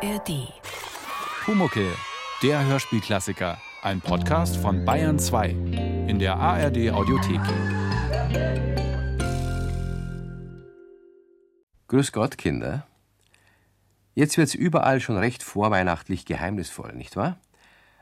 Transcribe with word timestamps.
ARD. 0.00 0.52
Pumuckel, 1.44 1.92
der 2.44 2.64
Hörspielklassiker. 2.64 3.58
Ein 3.82 4.00
Podcast 4.00 4.56
von 4.56 4.84
Bayern 4.84 5.18
2 5.18 5.48
in 6.06 6.20
der 6.20 6.36
ARD 6.36 6.92
Audiothek. 6.92 7.40
Grüß 11.88 12.12
Gott, 12.12 12.38
Kinder. 12.38 12.86
Jetzt 14.14 14.38
wird's 14.38 14.54
überall 14.54 15.00
schon 15.00 15.16
recht 15.16 15.42
vorweihnachtlich 15.42 16.24
geheimnisvoll, 16.24 16.92
nicht 16.92 17.16
wahr? 17.16 17.40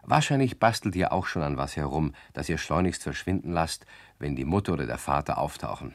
Wahrscheinlich 0.02 0.58
bastelt 0.58 0.96
ihr 0.96 1.12
auch 1.12 1.24
schon 1.24 1.42
an 1.42 1.56
was 1.56 1.76
herum, 1.76 2.12
das 2.34 2.50
ihr 2.50 2.58
schleunigst 2.58 3.04
verschwinden 3.04 3.52
lasst, 3.52 3.86
wenn 4.18 4.36
die 4.36 4.44
Mutter 4.44 4.74
oder 4.74 4.84
der 4.84 4.98
Vater 4.98 5.38
auftauchen. 5.38 5.94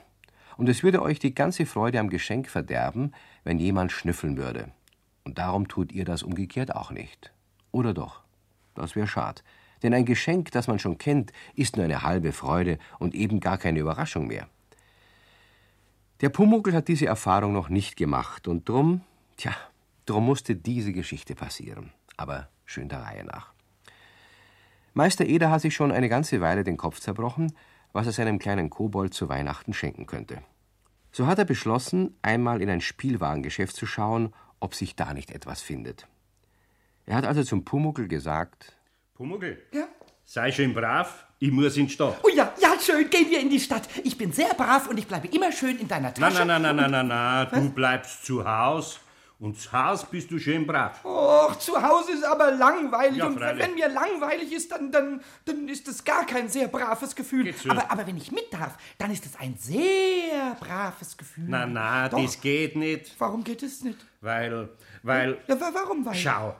Und 0.57 0.68
es 0.68 0.81
würde 0.81 1.04
euch 1.04 1.20
die 1.20 1.36
ganze 1.36 1.68
Freude 1.68 1.99
am 1.99 2.09
Geschenk 2.09 2.49
verderben, 2.49 3.13
wenn 3.43 3.59
jemand 3.59 3.91
schnüffeln 3.91 4.38
würde. 4.38 4.71
Und 5.32 5.38
darum 5.38 5.70
tut 5.70 5.94
ihr 5.94 6.04
das 6.04 6.24
umgekehrt 6.24 6.76
auch 6.76 6.92
nicht. 6.92 7.32
Oder 7.71 7.94
doch? 7.94 8.20
Das 8.76 8.98
wäre 8.98 9.08
schad. 9.08 9.46
Denn 9.82 9.94
ein 9.94 10.04
Geschenk, 10.04 10.52
das 10.52 10.68
man 10.68 10.78
schon 10.78 10.98
kennt, 10.98 11.32
ist 11.56 11.78
nur 11.78 11.86
eine 11.86 12.02
halbe 12.02 12.34
Freude 12.34 12.80
und 13.00 13.16
eben 13.16 13.40
gar 13.40 13.57
keine 13.57 13.80
Überraschung 13.80 14.28
mehr. 14.28 14.50
Der 16.20 16.28
Pumuckl 16.28 16.74
hat 16.74 16.90
diese 16.90 17.06
Erfahrung 17.06 17.54
noch 17.54 17.70
nicht 17.70 17.96
gemacht 17.96 18.50
und 18.50 18.68
drum, 18.68 19.04
tja, 19.38 19.56
drum 20.06 20.26
musste 20.26 20.57
diese 20.57 20.92
Geschichte 20.92 21.34
passieren. 21.34 21.93
Aber 22.18 22.50
schön 22.66 22.90
der 22.90 23.00
Reihe 23.00 23.24
nach. 23.24 23.54
Meister 24.93 25.26
Eder 25.26 25.50
hat 25.50 25.62
sich 25.62 25.74
schon 25.74 25.93
eine 25.93 26.10
ganze 26.10 26.42
Weile 26.42 26.66
den 26.66 26.76
Kopf 26.76 27.00
zerbrochen, 27.00 27.54
was 27.93 28.06
er 28.06 28.12
seinem 28.12 28.38
kleinen 28.38 28.70
Kobold 28.70 29.14
zu 29.14 29.29
Weihnachten 29.29 29.71
schenken 29.71 30.07
könnte. 30.07 30.42
So 31.14 31.26
hat 31.26 31.40
er 31.40 31.46
beschlossen, 31.46 32.18
einmal 32.22 32.62
in 32.62 32.70
ein 32.70 32.82
Spielwarengeschäft 32.82 33.78
zu 33.78 33.86
schauen, 33.86 34.34
ob 34.61 34.73
sich 34.75 34.95
da 34.95 35.14
nicht 35.14 35.31
etwas 35.31 35.61
findet. 35.61 36.08
Er 37.06 37.16
hat 37.17 37.26
also 37.26 37.44
zum 37.44 37.66
Pumuckl 37.66 38.08
gesagt: 38.08 38.73
Pumuckl, 39.16 39.62
Ja? 39.73 39.88
sei 40.23 40.52
schön 40.52 40.73
brav, 40.73 41.26
ich 41.40 41.52
muss 41.52 41.76
in 41.76 41.88
die 41.88 41.94
Stadt. 41.94 42.17
Oh 42.23 42.30
ja, 42.30 42.54
ja, 42.62 42.73
schön, 42.80 43.09
gehen 43.09 43.30
wir 43.30 43.39
in 43.42 43.50
die 43.50 43.59
Stadt. 43.59 43.89
Ich 44.04 44.17
bin 44.17 44.32
sehr 44.32 44.54
brav 44.54 44.88
und 44.88 44.98
ich 44.98 45.08
bleibe 45.08 45.28
immer 45.28 45.52
schön 45.52 45.78
in 45.80 45.88
deiner 45.88 46.14
Na, 46.17 46.30
Tasche. 46.30 46.45
na, 46.45 46.58
na, 46.59 46.72
na, 46.72 46.88
na, 46.88 47.04
na, 47.04 47.04
na, 47.04 47.45
du 47.45 47.70
bleibst 47.72 48.23
zu 48.26 48.45
Haus 48.48 49.00
und 49.42 49.59
zu 49.59 49.72
Haus 49.73 50.06
bist 50.06 50.31
du 50.31 50.39
schön 50.39 50.66
brav. 50.66 51.03
Och, 51.03 51.58
zu 51.59 51.73
Hause 51.81 52.14
ist 52.14 52.23
aber 52.23 52.52
langweilig. 52.52 53.17
Ja, 53.17 53.25
und 53.25 53.39
wenn 53.39 53.73
mir 53.73 53.89
langweilig 53.89 54.53
ist, 54.53 54.72
dann, 54.72 54.92
dann, 54.92 55.20
dann 55.45 55.67
ist 55.67 55.86
es 55.89 56.02
gar 56.03 56.25
kein 56.25 56.48
sehr 56.48 56.67
braves 56.70 57.14
Gefühl. 57.16 57.53
Aber, 57.67 57.92
aber 57.92 58.08
wenn 58.08 58.16
ich 58.17 58.31
mit 58.31 58.53
darf, 58.53 58.78
dann 58.98 59.11
ist 59.11 59.25
es 59.25 59.36
ein 59.38 59.56
sehr 59.58 60.56
braves 60.59 61.17
Gefühl. 61.17 61.45
Na, 61.48 61.66
na, 61.66 62.08
Doch. 62.08 62.22
das 62.22 62.39
geht 62.39 62.75
nicht, 62.78 63.14
Warum 63.20 63.44
geht 63.44 63.61
es 63.64 63.83
nicht? 63.83 63.98
weil, 64.22 64.70
weil, 65.03 65.38
Ja, 65.48 65.59
wa- 65.59 65.72
warum? 65.73 66.05
Weil 66.05 66.16
schau, 66.16 66.55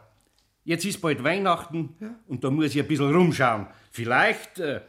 jetzt 0.66 0.84
ist 0.84 1.00
bald 1.02 1.24
Weihnachten 1.24 1.96
und 2.28 2.44
da 2.44 2.50
muss 2.50 2.66
ich 2.74 2.80
ein 2.82 2.88
bisschen 2.88 3.14
rumschauen. 3.16 3.68
Vielleicht, 3.92 4.58
äh, 4.60 4.82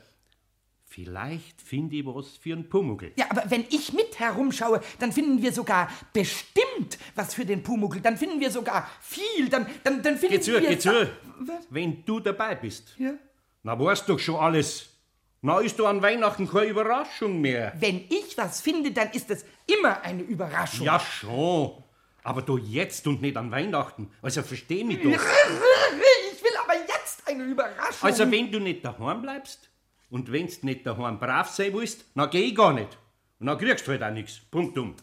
vielleicht 0.87 1.61
finde 1.63 1.97
ich 1.97 2.07
was 2.07 2.37
für 2.37 2.53
einen 2.53 2.69
Pumuckl. 2.69 3.13
Ja, 3.17 3.27
aber 3.31 3.45
wenn 3.49 3.65
ich 3.71 3.93
mit 3.93 4.19
herumschaue, 4.19 4.81
dann 4.99 5.13
finden 5.13 5.41
wir 5.43 5.53
sogar 5.53 5.89
bestimmt 6.13 6.62
was 7.15 7.35
für 7.35 7.45
den 7.45 7.63
Pumuckl. 7.63 8.01
Dann 8.01 8.17
finden 8.17 8.41
wir 8.41 8.51
sogar 8.51 8.89
viel. 9.01 9.49
Dann, 9.49 9.67
dann, 9.85 10.03
dann 10.03 10.17
finden 10.17 10.35
Geh 10.37 10.41
zu, 10.41 10.53
wir... 10.53 10.61
geh 10.61 10.79
zu. 10.79 11.09
Wenn 11.71 12.05
du 12.05 12.21
dabei 12.21 12.55
bist, 12.55 12.95
Ja? 12.99 13.13
na 13.63 13.79
weißt 13.79 14.09
doch 14.09 14.19
schon 14.19 14.37
alles. 14.37 14.89
Na 15.41 15.59
ist 15.59 15.79
doch 15.79 15.89
an 15.89 16.01
Weihnachten 16.03 16.49
keine 16.49 16.67
Überraschung 16.67 17.41
mehr. 17.41 17.73
Wenn 17.81 18.05
ich 18.09 18.37
was 18.37 18.61
finde, 18.61 18.93
dann 18.93 19.11
ist 19.11 19.29
es 19.31 19.45
immer 19.67 20.01
eine 20.03 20.23
Überraschung. 20.23 20.87
Ja, 20.87 21.01
schon. 21.01 21.83
Aber 22.23 22.43
doch 22.43 22.59
jetzt 22.59 23.05
und 23.09 23.21
nicht 23.21 23.37
an 23.37 23.51
Weihnachten. 23.51 24.09
Also 24.23 24.43
versteh 24.43 24.85
mich 24.85 25.03
doch. 25.03 25.11
Ich 26.35 26.43
will 26.43 26.57
aber 26.65 26.75
jetzt 26.79 27.27
eine 27.29 27.45
Überraschung. 27.45 28.03
Also 28.09 28.29
wenn 28.31 28.51
du 28.51 28.59
nicht 28.61 28.85
daheim 28.85 29.23
bleibst 29.23 29.69
und 30.11 30.31
wenn's 30.33 30.63
nicht 30.65 30.85
daheim 30.87 31.19
brav 31.19 31.49
sein 31.51 31.73
willst, 31.73 32.05
dann 32.15 32.31
geh 32.31 32.41
ich 32.43 32.55
gar 32.55 32.73
nicht. 32.73 32.99
Und 33.43 33.49
dann 33.49 33.59
kriegst 33.59 33.85
du 33.89 33.91
halt 33.91 34.05
auch 34.05 34.13
nichts. 34.13 34.39
Punktum. 34.53 34.95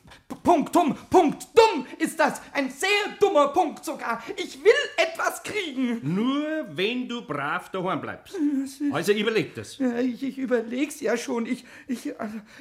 Punktum, 0.42 0.96
Punkt, 1.10 1.46
dumm 1.54 1.86
ist 1.98 2.18
das. 2.18 2.42
Ein 2.54 2.70
sehr 2.70 2.88
dummer 3.20 3.50
Punkt 3.50 3.84
sogar. 3.84 4.24
Ich 4.38 4.64
will 4.64 4.72
etwas 4.96 5.44
kriegen. 5.44 6.00
Nur 6.16 6.66
wenn 6.70 7.10
du 7.10 7.22
brav 7.22 7.70
daheim 7.70 8.00
bleibst. 8.00 8.38
Also 8.94 9.12
überleg 9.12 9.54
das. 9.56 9.78
Ja, 9.78 10.00
ich, 10.00 10.24
ich 10.24 10.38
überleg's 10.38 11.02
ja 11.02 11.18
schon. 11.18 11.48
Ich, 11.48 11.66
ich, 11.90 12.14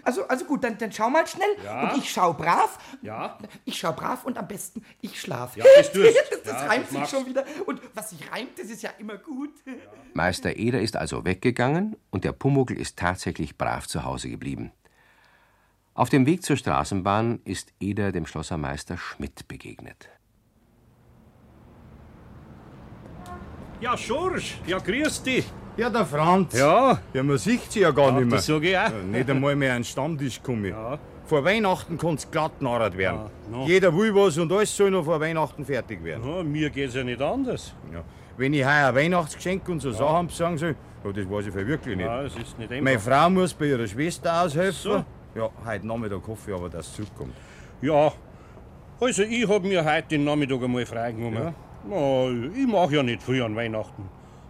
also, 0.03 0.27
also 0.27 0.45
gut, 0.47 0.65
dann, 0.65 0.77
dann 0.79 0.91
schau 0.91 1.11
mal 1.11 1.25
schnell. 1.29 1.47
Ja. 1.65 1.93
Und 1.93 2.03
ich 2.03 2.11
schau 2.11 2.33
brav. 2.33 2.77
Ja. 3.01 3.39
Ich 3.65 3.79
schau 3.79 3.93
brav 3.93 4.25
und 4.25 4.37
am 4.37 4.49
besten 4.49 4.85
ich 5.01 5.21
schlafe. 5.21 5.61
Ja, 5.61 5.65
das 5.77 5.93
das 5.93 6.43
das 6.43 6.53
Ja, 6.55 6.67
reimt 6.67 6.87
das 6.87 6.91
sich 6.91 7.07
schon 7.09 7.25
wieder. 7.25 7.45
Und 7.67 7.81
was 7.95 8.11
sich 8.11 8.33
reimt, 8.33 8.59
das 8.59 8.67
ist 8.67 8.83
ja 8.83 8.91
immer 8.99 9.17
gut. 9.17 9.53
Meister 10.13 10.57
Eder 10.57 10.81
ist 10.81 10.97
also 10.97 11.25
weggegangen 11.25 11.95
und 12.11 12.25
der 12.25 12.33
Pumuckl 12.33 12.77
ist 12.77 12.99
tatsächlich 12.99 13.57
brav 13.57 13.87
zu 13.87 14.03
Hause 14.03 14.29
geblieben. 14.29 14.73
Auf 15.99 16.11
dem 16.11 16.27
Weg 16.27 16.45
zur 16.45 16.57
Straßenbahn 16.57 17.41
ist 17.45 17.73
Eder 17.81 18.13
dem 18.13 18.25
Schlossermeister 18.25 18.97
Schmidt 18.97 19.49
begegnet. 19.49 20.09
Ja, 23.81 23.97
Schorsch. 23.97 24.61
Ja, 24.65 24.79
grüß 24.79 25.25
dich. 25.25 25.45
Ja, 25.77 25.91
der 25.91 26.07
Franz. 26.07 26.57
Ja. 26.57 27.01
Ja, 27.13 27.23
man 27.25 27.37
sieht 27.37 27.73
sie 27.73 27.81
ja 27.81 27.91
gar 27.91 28.13
nicht 28.13 28.27
mehr. 28.27 28.37
Das 28.37 28.47
sag 28.47 28.63
ich 28.63 28.79
auch. 28.79 28.83
Ja, 28.83 29.03
nicht 29.11 29.29
einmal 29.29 29.57
mehr 29.57 29.73
an 29.73 29.79
den 29.79 29.85
Stammtisch 29.85 30.41
komme. 30.41 30.69
Ja. 30.69 31.01
Vor 31.25 31.45
Weihnachten 31.45 31.99
kann's 31.99 32.31
glatt 32.31 32.63
narrt 32.63 32.97
werden. 32.97 33.23
Ja, 33.51 33.59
no. 33.59 33.67
Jeder 33.67 33.93
will 33.93 34.15
was 34.15 34.39
und 34.39 34.53
alles 34.53 34.77
soll 34.77 34.93
noch 34.93 35.05
vor 35.05 35.21
Weihnachten 35.21 35.65
fertig 35.65 36.05
werden. 36.05 36.23
Ja, 36.25 36.45
mir 36.45 36.71
geht's 36.71 36.95
ja 36.95 37.03
nicht 37.03 37.21
anders. 37.21 37.75
Ja. 37.93 38.05
Wenn 38.37 38.55
ich 38.55 38.65
heuer 38.65 38.91
ein 38.91 38.95
Weihnachtsgeschenk 38.95 39.69
und 39.69 39.81
so 39.81 39.91
Sachen 39.91 40.29
besorgen 40.29 40.59
soll, 40.59 40.77
ja, 41.05 41.13
das 41.13 41.29
weiß 41.29 41.47
ich 41.49 41.53
für 41.53 41.67
wirklich 41.67 41.97
nicht. 41.97 42.07
Ja, 42.07 42.23
das 42.23 42.37
ist 42.37 42.57
nicht 42.57 42.71
Meine. 42.71 43.01
Frau 43.01 43.29
muss 43.31 43.53
bei 43.53 43.67
ihrer 43.67 43.89
Schwester 43.89 44.45
aushelfen. 44.45 44.93
So. 44.93 45.05
Ja, 45.39 45.51
heute 45.65 45.87
Nachmittag 45.87 46.27
hoffe 46.27 46.51
ich 46.51 46.57
aber, 46.57 46.69
dass 46.69 46.89
es 46.89 46.95
zurückkommt. 46.97 47.33
Ja, 47.81 48.13
also 49.01 49.23
ich 49.23 49.49
hab 49.49 49.63
mir 49.63 49.85
heute 49.85 50.09
den 50.09 50.25
Nachmittag 50.25 50.61
einmal 50.65 50.85
freigenommen. 50.85 51.55
Ja. 51.89 52.31
ich 52.57 52.67
mach 52.67 52.91
ja 52.91 53.05
nicht 53.05 53.23
viel 53.23 53.41
an 53.43 53.55
Weihnachten. 53.55 54.03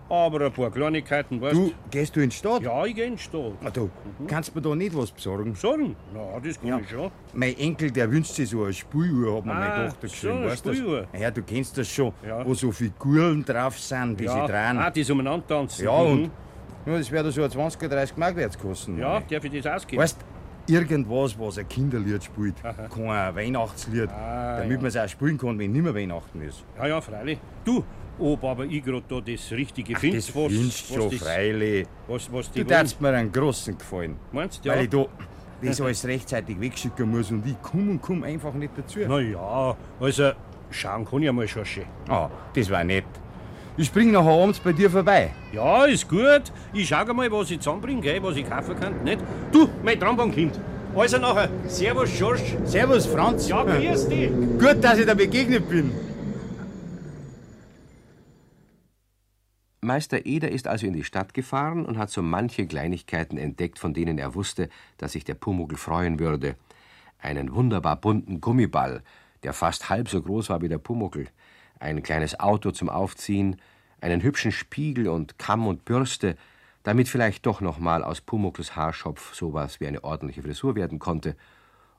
Aber 0.08 0.46
ein 0.46 0.50
paar 0.52 0.70
Kleinigkeiten, 0.70 1.38
weißt 1.42 1.54
Du, 1.54 1.70
gehst 1.90 2.16
du 2.16 2.20
in 2.20 2.30
die 2.30 2.36
Stadt? 2.36 2.62
Ja, 2.62 2.86
ich 2.86 2.94
geh 2.94 3.04
in 3.04 3.16
die 3.16 3.22
Stadt. 3.22 3.52
Na, 3.60 3.68
du, 3.68 3.90
kannst 4.26 4.54
mir 4.54 4.62
da 4.62 4.74
nicht 4.74 4.96
was 4.96 5.10
besorgen? 5.10 5.54
Sagen? 5.54 5.94
Na, 6.14 6.40
das 6.42 6.58
kann 6.58 6.80
ich 6.82 6.88
schon. 6.88 7.10
Mein 7.34 7.58
Enkel, 7.58 7.90
der 7.90 8.10
wünscht 8.10 8.32
sich 8.32 8.48
so 8.48 8.64
eine 8.64 8.72
Spieluhr, 8.72 9.36
hat 9.36 9.44
mir 9.44 9.52
Ah, 9.52 9.58
meine 9.58 9.88
Tochter 9.90 10.08
so 10.08 10.12
geschrieben. 10.12 10.38
eine 10.38 10.50
weißt 10.50 10.64
du? 10.64 10.74
Spieluhr. 10.74 11.06
Ja, 11.20 11.30
du 11.30 11.42
kennst 11.42 11.76
das 11.76 11.88
schon, 11.88 12.12
Ja. 12.26 12.46
wo 12.46 12.54
so 12.54 12.72
Figuren 12.72 13.44
drauf 13.44 13.78
sind, 13.78 14.18
die 14.18 14.24
ja. 14.24 14.32
sie 14.46 14.50
drehen. 14.50 14.78
Ah, 14.78 14.90
das 14.90 15.10
umeinander 15.10 15.46
tanzen. 15.46 15.84
Ja, 15.84 16.02
Mhm. 16.02 16.10
und 16.12 16.30
ja, 16.86 16.96
das 16.96 17.10
wäre 17.10 17.30
so 17.30 17.42
ein 17.42 17.50
20, 17.50 17.90
30 17.90 18.16
Mark 18.16 18.34
wert 18.36 18.58
kosten. 18.58 18.98
Ja, 18.98 19.20
darf 19.20 19.44
ich 19.44 19.62
das 19.62 19.66
ausgeben? 19.76 20.00
Weißt 20.02 20.16
irgendwas, 20.68 21.38
was 21.38 21.58
ein 21.58 21.68
Kinderlied 21.68 22.22
spielt, 22.24 22.54
kein 22.62 23.34
Weihnachtslied, 23.34 24.08
Ah, 24.10 24.56
damit 24.58 24.72
ja. 24.72 24.76
man 24.78 24.86
es 24.86 24.96
auch 24.96 25.08
spielen 25.08 25.38
kann, 25.38 25.58
wenn 25.58 25.72
nicht 25.72 25.82
mehr 25.82 25.94
Weihnachten 25.94 26.40
ist. 26.42 26.64
Ja, 26.78 26.86
ja, 26.86 27.00
freilich. 27.00 27.38
Du, 27.64 27.84
ob 28.18 28.42
aber 28.44 28.64
ich 28.64 28.84
grad 28.84 29.04
da 29.08 29.20
das 29.20 29.50
Richtige 29.52 29.96
finde, 29.96 30.16
das 30.16 30.28
findest 30.28 30.90
du 30.90 30.94
schon, 30.94 31.10
das, 31.10 31.20
freilich. 31.20 31.86
was, 32.06 32.32
was 32.32 32.50
die 32.50 32.60
Du 32.60 32.66
darfst 32.66 33.00
mir 33.00 33.10
einen 33.10 33.30
großen 33.32 33.78
gefallen. 33.78 34.16
Meinst 34.32 34.64
du, 34.64 34.68
Weil 34.70 34.76
ja? 34.78 34.82
ich 34.84 34.90
da 34.90 35.06
das 35.62 35.80
alles 35.80 36.04
rechtzeitig 36.04 36.60
wegschicken 36.60 37.08
muss 37.10 37.30
und 37.30 37.46
ich 37.46 37.56
komm 37.62 37.90
und 37.90 38.02
komm 38.02 38.22
einfach 38.24 38.54
nicht 38.54 38.72
dazu. 38.76 39.00
Na 39.08 39.18
ja, 39.20 39.76
also 40.00 40.30
schauen 40.70 41.04
kann 41.04 41.22
ich 41.22 41.28
einmal 41.28 41.48
schon 41.48 41.64
schön. 41.64 41.84
Ah, 42.08 42.28
das 42.54 42.68
war 42.70 42.84
nett. 42.84 43.04
Ich 43.80 43.86
spring 43.86 44.10
nachher 44.10 44.32
abends 44.32 44.58
bei 44.58 44.72
dir 44.72 44.90
vorbei. 44.90 45.30
Ja, 45.52 45.84
ist 45.84 46.08
gut. 46.08 46.50
Ich 46.72 46.88
schau 46.88 47.04
mal, 47.14 47.30
was 47.30 47.48
ich 47.52 47.60
zusammenbringe, 47.60 48.00
gell, 48.00 48.20
was 48.20 48.36
ich 48.36 48.50
kaufen 48.50 48.74
kann. 48.74 49.04
Nicht? 49.04 49.20
Du, 49.52 49.68
mein 49.84 50.00
Traumbahnkind. 50.00 50.58
Also 50.96 51.18
nachher. 51.18 51.48
Servus, 51.68 52.10
Schorsch. 52.10 52.56
Servus, 52.64 53.06
Franz. 53.06 53.48
Ja, 53.48 53.62
grüß 53.62 54.08
dich. 54.08 54.30
Gut, 54.58 54.82
dass 54.82 54.98
ich 54.98 55.06
da 55.06 55.14
begegnet 55.14 55.68
bin. 55.68 55.92
Meister 59.80 60.26
Eder 60.26 60.50
ist 60.50 60.66
also 60.66 60.84
in 60.84 60.92
die 60.92 61.04
Stadt 61.04 61.32
gefahren 61.32 61.86
und 61.86 61.98
hat 61.98 62.10
so 62.10 62.20
manche 62.20 62.66
Kleinigkeiten 62.66 63.38
entdeckt, 63.38 63.78
von 63.78 63.94
denen 63.94 64.18
er 64.18 64.34
wusste, 64.34 64.70
dass 64.96 65.12
sich 65.12 65.22
der 65.22 65.34
Pumuckl 65.34 65.76
freuen 65.76 66.18
würde. 66.18 66.56
Einen 67.20 67.54
wunderbar 67.54 67.94
bunten 67.94 68.40
Gummiball, 68.40 69.04
der 69.44 69.52
fast 69.52 69.88
halb 69.88 70.08
so 70.08 70.20
groß 70.20 70.50
war 70.50 70.62
wie 70.62 70.68
der 70.68 70.78
Pumuckl, 70.78 71.28
ein 71.80 72.02
kleines 72.02 72.38
Auto 72.40 72.70
zum 72.70 72.88
Aufziehen, 72.88 73.56
einen 74.00 74.22
hübschen 74.22 74.52
Spiegel 74.52 75.08
und 75.08 75.38
Kamm 75.38 75.66
und 75.66 75.84
Bürste, 75.84 76.36
damit 76.82 77.08
vielleicht 77.08 77.46
doch 77.46 77.60
noch 77.60 77.78
mal 77.78 78.04
aus 78.04 78.20
Pumuckls 78.20 78.76
Haarschopf 78.76 79.34
sowas 79.34 79.80
wie 79.80 79.86
eine 79.86 80.04
ordentliche 80.04 80.42
Frisur 80.42 80.74
werden 80.74 80.98
konnte. 80.98 81.36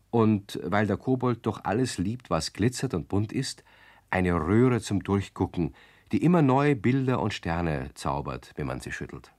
Und 0.09 0.59
weil 0.63 0.87
der 0.87 0.97
Kobold 0.97 1.45
doch 1.45 1.63
alles 1.63 1.97
liebt, 1.97 2.29
was 2.29 2.53
glitzert 2.53 2.93
und 2.93 3.07
bunt 3.07 3.31
ist, 3.31 3.63
eine 4.09 4.33
Röhre 4.33 4.81
zum 4.81 5.03
Durchgucken, 5.03 5.75
die 6.11 6.23
immer 6.23 6.41
neue 6.41 6.75
Bilder 6.75 7.19
und 7.19 7.33
Sterne 7.33 7.91
zaubert, 7.93 8.51
wenn 8.55 8.65
man 8.65 8.79
sie 8.79 8.91
schüttelt. 8.91 9.31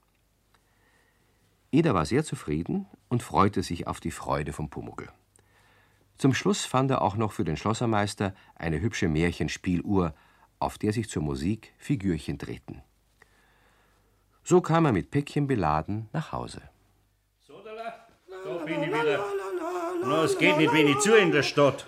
Eder 1.73 1.95
war 1.95 2.07
sehr 2.07 2.25
zufrieden 2.25 2.87
und 3.09 3.23
freute 3.23 3.63
sich 3.63 3.87
auf 3.87 4.01
die 4.01 4.11
Freude 4.11 4.53
vom 4.53 4.71
Pumuckl. 4.71 5.09
Zum 6.19 6.35
Schluss 6.35 6.65
fand 6.65 6.91
er 6.91 7.03
auch 7.03 7.17
noch 7.17 7.33
für 7.33 7.45
den 7.45 7.57
Schlossermeister 7.57 8.35
eine 8.55 8.81
hübsche 8.81 9.09
Märchenspieluhr, 9.09 10.15
auf 10.61 10.79
der 10.79 10.93
sich 10.93 11.09
zur 11.09 11.23
Musik 11.23 11.73
Figürchen 11.79 12.39
drehten. 12.39 12.83
So 14.45 14.61
kam 14.61 14.87
er 14.87 14.93
mit 14.93 15.11
Päckchen 15.11 15.47
beladen 15.47 16.09
nach 16.13 16.33
Hause. 16.33 16.63
So, 17.47 17.61
da, 17.65 17.71
da 18.45 18.65
bin 18.65 18.83
ich 18.83 18.89
wieder. 18.89 19.25
Na, 20.03 20.25
es 20.25 20.39
geht 20.39 20.57
nicht 20.57 20.73
wenig 20.73 20.99
zu 20.99 21.15
in 21.15 21.31
der 21.31 21.43
Stadt. 21.43 21.85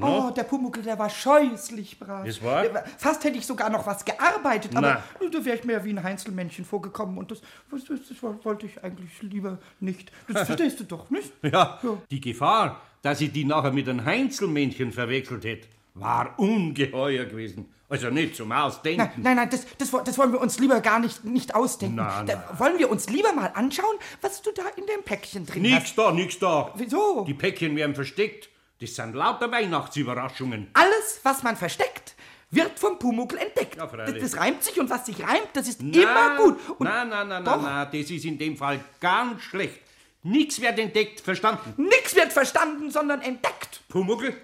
Oh, 0.00 0.30
der 0.34 0.44
Pumuckl, 0.44 0.82
der 0.82 0.98
war 0.98 1.10
scheußlich 1.10 1.98
brav. 1.98 2.24
Das 2.24 2.42
war? 2.42 2.64
Fast 2.96 3.24
hätte 3.24 3.36
ich 3.36 3.46
sogar 3.46 3.68
noch 3.68 3.86
was 3.86 4.04
gearbeitet, 4.04 4.74
aber 4.74 5.02
Na. 5.20 5.28
da 5.28 5.44
wäre 5.44 5.56
ich 5.56 5.64
mir 5.64 5.84
wie 5.84 5.90
ein 5.90 6.02
Heinzelmännchen 6.02 6.64
vorgekommen 6.64 7.18
und 7.18 7.30
das, 7.30 7.42
das, 7.70 7.84
das, 7.84 8.00
das 8.08 8.44
wollte 8.44 8.66
ich 8.66 8.82
eigentlich 8.82 9.20
lieber 9.22 9.58
nicht. 9.80 10.10
Das 10.28 10.46
verstehst 10.46 10.80
du 10.80 10.84
doch, 10.84 11.10
nicht? 11.10 11.32
Ja, 11.42 11.78
die 12.10 12.20
Gefahr, 12.20 12.80
dass 13.02 13.20
ich 13.20 13.32
die 13.32 13.44
nachher 13.44 13.72
mit 13.72 13.88
einem 13.88 14.04
Heinzelmännchen 14.04 14.92
verwechselt 14.92 15.44
hätte, 15.44 15.68
war 15.94 16.38
ungeheuer 16.38 17.24
gewesen. 17.24 17.72
Also 17.88 18.08
nicht 18.08 18.36
zum 18.36 18.50
Ausdenken. 18.52 19.02
Nein, 19.02 19.12
nein, 19.22 19.36
nein 19.36 19.50
das, 19.50 19.66
das, 19.76 19.90
das 20.04 20.16
wollen 20.16 20.32
wir 20.32 20.40
uns 20.40 20.58
lieber 20.58 20.80
gar 20.80 20.98
nicht, 20.98 21.24
nicht 21.24 21.54
ausdenken. 21.54 21.96
Na, 21.96 22.22
Da 22.24 22.54
wollen 22.58 22.78
wir 22.78 22.90
uns 22.90 23.10
lieber 23.10 23.34
mal 23.34 23.52
anschauen, 23.54 23.96
was 24.22 24.40
du 24.40 24.50
da 24.52 24.62
in 24.76 24.86
dem 24.86 25.02
Päckchen 25.04 25.44
drin 25.44 25.64
hast. 25.64 25.70
Nix 25.72 25.94
da, 25.94 26.10
nix 26.10 26.38
da. 26.38 26.72
Wieso? 26.76 27.24
Die 27.26 27.34
Päckchen 27.34 27.76
werden 27.76 27.94
versteckt. 27.94 28.48
Das 28.80 28.94
sind 28.94 29.14
lauter 29.14 29.50
Weihnachtsüberraschungen. 29.52 30.68
Alles, 30.72 31.20
was 31.22 31.42
man 31.42 31.54
versteckt, 31.56 32.14
wird 32.50 32.78
vom 32.78 32.98
Pumuckl 32.98 33.36
entdeckt. 33.36 33.76
Ja, 33.76 33.86
das, 33.86 34.14
das 34.18 34.36
reimt 34.38 34.62
sich 34.62 34.80
und 34.80 34.88
was 34.88 35.04
sich 35.06 35.22
reimt, 35.22 35.48
das 35.52 35.68
ist 35.68 35.82
immer 35.82 36.36
gut. 36.38 36.58
Und 36.78 36.86
Nein, 36.86 37.10
nein, 37.10 37.28
nein, 37.28 37.42
nein, 37.42 37.62
nein, 37.62 37.88
das 37.92 38.10
ist 38.10 38.24
in 38.24 38.38
dem 38.38 38.56
Fall 38.56 38.80
ganz 39.00 39.42
schlecht. 39.42 39.80
Nix 40.22 40.60
wird 40.60 40.78
entdeckt, 40.78 41.20
verstanden? 41.20 41.74
Nix 41.76 42.14
wird 42.14 42.32
verstanden, 42.32 42.90
sondern 42.90 43.20
entdeckt. 43.20 43.82
Pumuckl? 43.88 44.34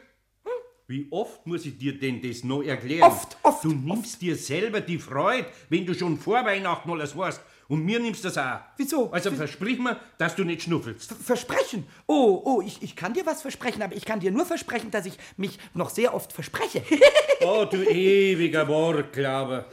Wie 0.91 1.07
oft 1.11 1.47
muss 1.47 1.67
ich 1.67 1.77
dir 1.77 1.99
denn 1.99 2.23
das 2.23 2.45
noch 2.45 2.63
erklären? 2.63 3.03
Oft, 3.03 3.37
oft, 3.43 3.63
Du 3.63 3.73
nimmst 3.73 4.23
dir 4.23 4.35
selber 4.35 4.81
die 4.81 4.99
Freude, 4.99 5.47
wenn 5.69 5.85
du 5.85 5.93
schon 5.93 6.17
vor 6.17 6.43
Weihnachten 6.47 6.91
alles 6.91 7.15
weißt. 7.15 7.43
Und 7.69 7.85
mir 7.85 8.01
nimmst 8.01 8.25
das 8.25 8.39
auch. 8.39 8.61
Wieso? 8.79 9.11
Also 9.11 9.31
versprich 9.33 9.79
mir, 9.79 10.01
dass 10.17 10.35
du 10.35 10.45
nicht 10.45 10.63
schnuffelst. 10.63 11.13
Versprechen? 11.13 11.87
Oh, 12.07 12.41
oh, 12.43 12.63
ich, 12.65 12.83
ich 12.83 12.97
kann 12.97 13.13
dir 13.13 13.27
was 13.27 13.43
versprechen, 13.43 13.83
aber 13.83 13.95
ich 13.95 14.07
kann 14.07 14.21
dir 14.21 14.31
nur 14.31 14.47
versprechen, 14.47 14.91
dass 14.91 15.05
ich 15.05 15.19
mich 15.37 15.59
noch 15.75 15.91
sehr 15.91 16.15
oft 16.15 16.33
verspreche. 16.33 16.83
Oh, 17.41 17.65
du 17.71 17.85
ewiger 17.85 18.67
Wortglauber. 18.67 19.67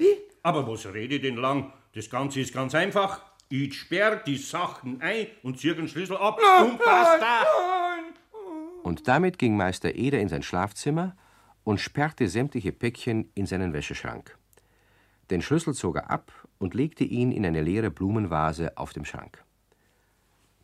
Aber 0.44 0.68
was 0.68 0.86
rede 0.86 1.16
ich 1.16 1.22
denn 1.22 1.38
lang? 1.38 1.74
Das 1.96 2.08
Ganze 2.12 2.42
ist 2.42 2.54
ganz 2.54 2.76
einfach. 2.76 3.22
Ich 3.50 3.74
sperr 3.74 4.18
die 4.18 4.38
Sachen 4.38 5.02
ein 5.02 5.28
und 5.42 5.60
zieh 5.60 5.74
den 5.74 5.88
Schlüssel 5.88 6.18
ab 6.18 6.40
und 6.62 6.78
basta. 6.78 7.85
Und 8.86 9.08
damit 9.08 9.40
ging 9.40 9.58
Meister 9.58 9.96
Eder 9.96 10.20
in 10.20 10.30
sein 10.30 10.44
Schlafzimmer 10.44 11.16
und 11.64 11.80
sperrte 11.80 12.30
sämtliche 12.30 12.72
Päckchen 12.72 13.32
in 13.34 13.48
seinen 13.48 13.74
Wäscheschrank. 13.74 14.38
Den 15.32 15.42
Schlüssel 15.42 15.74
zog 15.74 15.96
er 15.96 16.12
ab 16.12 16.32
und 16.60 16.76
legte 16.76 17.04
ihn 17.04 17.32
in 17.32 17.44
eine 17.48 17.64
leere 17.64 17.90
Blumenvase 17.90 18.78
auf 18.78 18.94
dem 18.94 19.04
Schrank. 19.04 19.44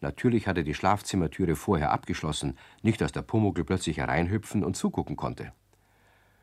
Natürlich 0.01 0.45
hatte 0.45 0.63
die 0.63 0.75
Schlafzimmertüre 0.75 1.55
vorher 1.55 1.89
abgeschlossen, 1.89 2.59
nicht 2.83 3.01
dass 3.01 3.11
der 3.11 3.23
Pumuckl 3.23 3.63
plötzlich 3.63 3.97
hereinhüpfen 3.97 4.63
und 4.63 4.77
zugucken 4.77 5.15
konnte. 5.15 5.51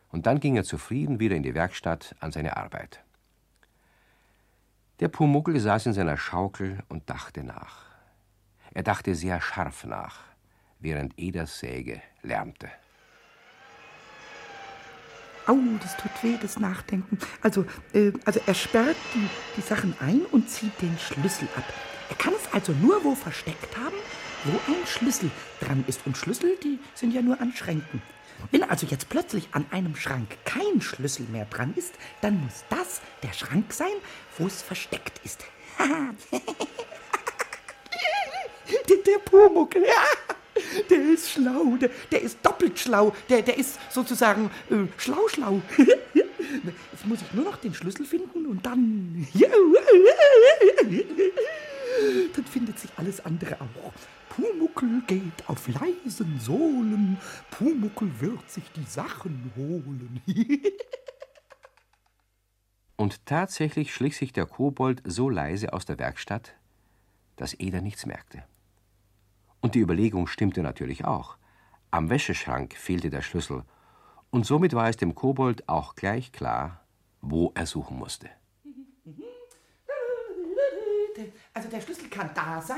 Und 0.08 0.26
dann 0.26 0.40
ging 0.40 0.56
er 0.56 0.64
zufrieden 0.64 1.20
wieder 1.20 1.36
in 1.36 1.44
die 1.44 1.54
Werkstatt 1.54 2.16
an 2.18 2.32
seine 2.32 2.56
Arbeit. 2.56 3.04
Der 4.98 5.06
Pumuckl 5.06 5.60
saß 5.60 5.86
in 5.86 5.92
seiner 5.92 6.16
Schaukel 6.16 6.82
und 6.88 7.08
dachte 7.08 7.44
nach. 7.44 7.84
Er 8.74 8.82
dachte 8.82 9.14
sehr 9.14 9.40
scharf 9.40 9.84
nach, 9.84 10.24
während 10.80 11.18
Eders 11.18 11.58
Säge 11.58 12.02
lärmte. 12.22 12.68
Au, 15.46 15.56
das 15.82 15.96
tut 15.96 16.10
weh, 16.22 16.36
das 16.40 16.58
Nachdenken. 16.58 17.18
Also, 17.40 17.64
äh, 17.94 18.12
also 18.26 18.38
er 18.46 18.54
sperrt 18.54 18.96
die, 19.14 19.28
die 19.56 19.62
Sachen 19.62 19.94
ein 19.98 20.20
und 20.30 20.50
zieht 20.50 20.80
den 20.82 20.96
Schlüssel 20.98 21.48
ab. 21.56 21.64
Er 22.10 22.16
kann 22.16 22.34
es 22.34 22.52
also 22.52 22.72
nur 22.72 23.02
wo 23.02 23.14
versteckt 23.14 23.76
haben, 23.76 23.96
wo 24.44 24.52
ein 24.70 24.86
Schlüssel 24.86 25.30
dran 25.60 25.84
ist. 25.86 26.06
Und 26.06 26.18
Schlüssel, 26.18 26.56
die 26.62 26.78
sind 26.94 27.14
ja 27.14 27.22
nur 27.22 27.40
an 27.40 27.52
Schränken. 27.54 28.02
Wenn 28.50 28.62
also 28.62 28.86
jetzt 28.86 29.08
plötzlich 29.08 29.48
an 29.52 29.64
einem 29.70 29.96
Schrank 29.96 30.36
kein 30.44 30.80
Schlüssel 30.80 31.26
mehr 31.30 31.46
dran 31.46 31.72
ist, 31.76 31.94
dann 32.20 32.40
muss 32.40 32.64
das 32.68 33.00
der 33.22 33.32
Schrank 33.32 33.72
sein, 33.72 33.88
wo 34.36 34.46
es 34.46 34.60
versteckt 34.62 35.20
ist. 35.24 35.44
der, 38.68 38.96
der 39.06 39.18
Pumuckl. 39.24 39.82
Der 40.90 41.12
ist 41.12 41.30
schlau, 41.30 41.76
der, 41.80 41.90
der 42.10 42.22
ist 42.22 42.38
doppelt 42.42 42.78
schlau, 42.78 43.14
der, 43.28 43.42
der 43.42 43.58
ist 43.58 43.78
sozusagen 43.90 44.50
äh, 44.70 44.86
schlau, 44.96 45.28
schlau. 45.28 45.60
Jetzt 45.78 47.06
muss 47.06 47.20
ich 47.22 47.32
nur 47.32 47.44
noch 47.44 47.56
den 47.56 47.74
Schlüssel 47.74 48.04
finden 48.04 48.46
und 48.46 48.64
dann. 48.64 49.26
Dann 52.34 52.44
findet 52.44 52.78
sich 52.78 52.90
alles 52.96 53.24
andere 53.24 53.56
auch. 53.60 53.92
Pumuckl 54.28 55.02
geht 55.06 55.48
auf 55.48 55.66
leisen 55.66 56.38
Sohlen, 56.38 57.18
Pumuckl 57.50 58.08
wird 58.20 58.48
sich 58.48 58.64
die 58.76 58.84
Sachen 58.84 59.52
holen. 59.56 60.22
Und 62.96 63.26
tatsächlich 63.26 63.94
schlich 63.94 64.16
sich 64.16 64.32
der 64.32 64.46
Kobold 64.46 65.02
so 65.04 65.28
leise 65.28 65.72
aus 65.72 65.84
der 65.86 65.98
Werkstatt, 65.98 66.54
dass 67.36 67.54
Eder 67.54 67.80
nichts 67.80 68.06
merkte. 68.06 68.44
Und 69.60 69.74
die 69.74 69.80
Überlegung 69.80 70.26
stimmte 70.26 70.62
natürlich 70.62 71.04
auch. 71.04 71.36
Am 71.90 72.10
Wäscheschrank 72.10 72.74
fehlte 72.74 73.10
der 73.10 73.22
Schlüssel, 73.22 73.64
und 74.30 74.44
somit 74.44 74.74
war 74.74 74.88
es 74.88 74.96
dem 74.96 75.14
Kobold 75.14 75.68
auch 75.68 75.94
gleich 75.94 76.32
klar, 76.32 76.80
wo 77.22 77.52
er 77.54 77.66
suchen 77.66 77.96
musste. 77.98 78.28
Also 81.54 81.68
der 81.68 81.80
Schlüssel 81.80 82.08
kann 82.08 82.30
da 82.34 82.60
sein. 82.60 82.76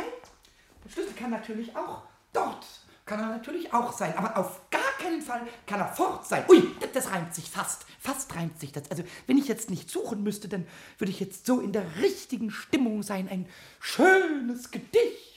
Der 0.84 0.90
Schlüssel 0.90 1.12
kann 1.14 1.30
natürlich 1.30 1.76
auch 1.76 2.02
dort. 2.32 2.64
Kann 3.04 3.20
er 3.20 3.26
natürlich 3.26 3.74
auch 3.74 3.92
sein. 3.92 4.16
Aber 4.16 4.38
auf 4.38 4.70
gar 4.70 4.80
keinen 4.98 5.20
Fall 5.20 5.42
kann 5.66 5.80
er 5.80 5.88
fort 5.88 6.26
sein. 6.26 6.44
Ui, 6.48 6.62
das, 6.78 6.92
das 6.92 7.10
reimt 7.10 7.34
sich 7.34 7.50
fast. 7.50 7.84
Fast 7.98 8.34
reimt 8.36 8.58
sich 8.60 8.72
das. 8.72 8.90
Also 8.90 9.02
wenn 9.26 9.36
ich 9.36 9.48
jetzt 9.48 9.68
nicht 9.68 9.90
suchen 9.90 10.22
müsste, 10.22 10.48
dann 10.48 10.66
würde 10.98 11.10
ich 11.10 11.20
jetzt 11.20 11.46
so 11.46 11.60
in 11.60 11.72
der 11.72 11.96
richtigen 11.96 12.50
Stimmung 12.50 13.02
sein, 13.02 13.28
ein 13.28 13.46
schönes 13.80 14.70
Gedicht 14.70 15.29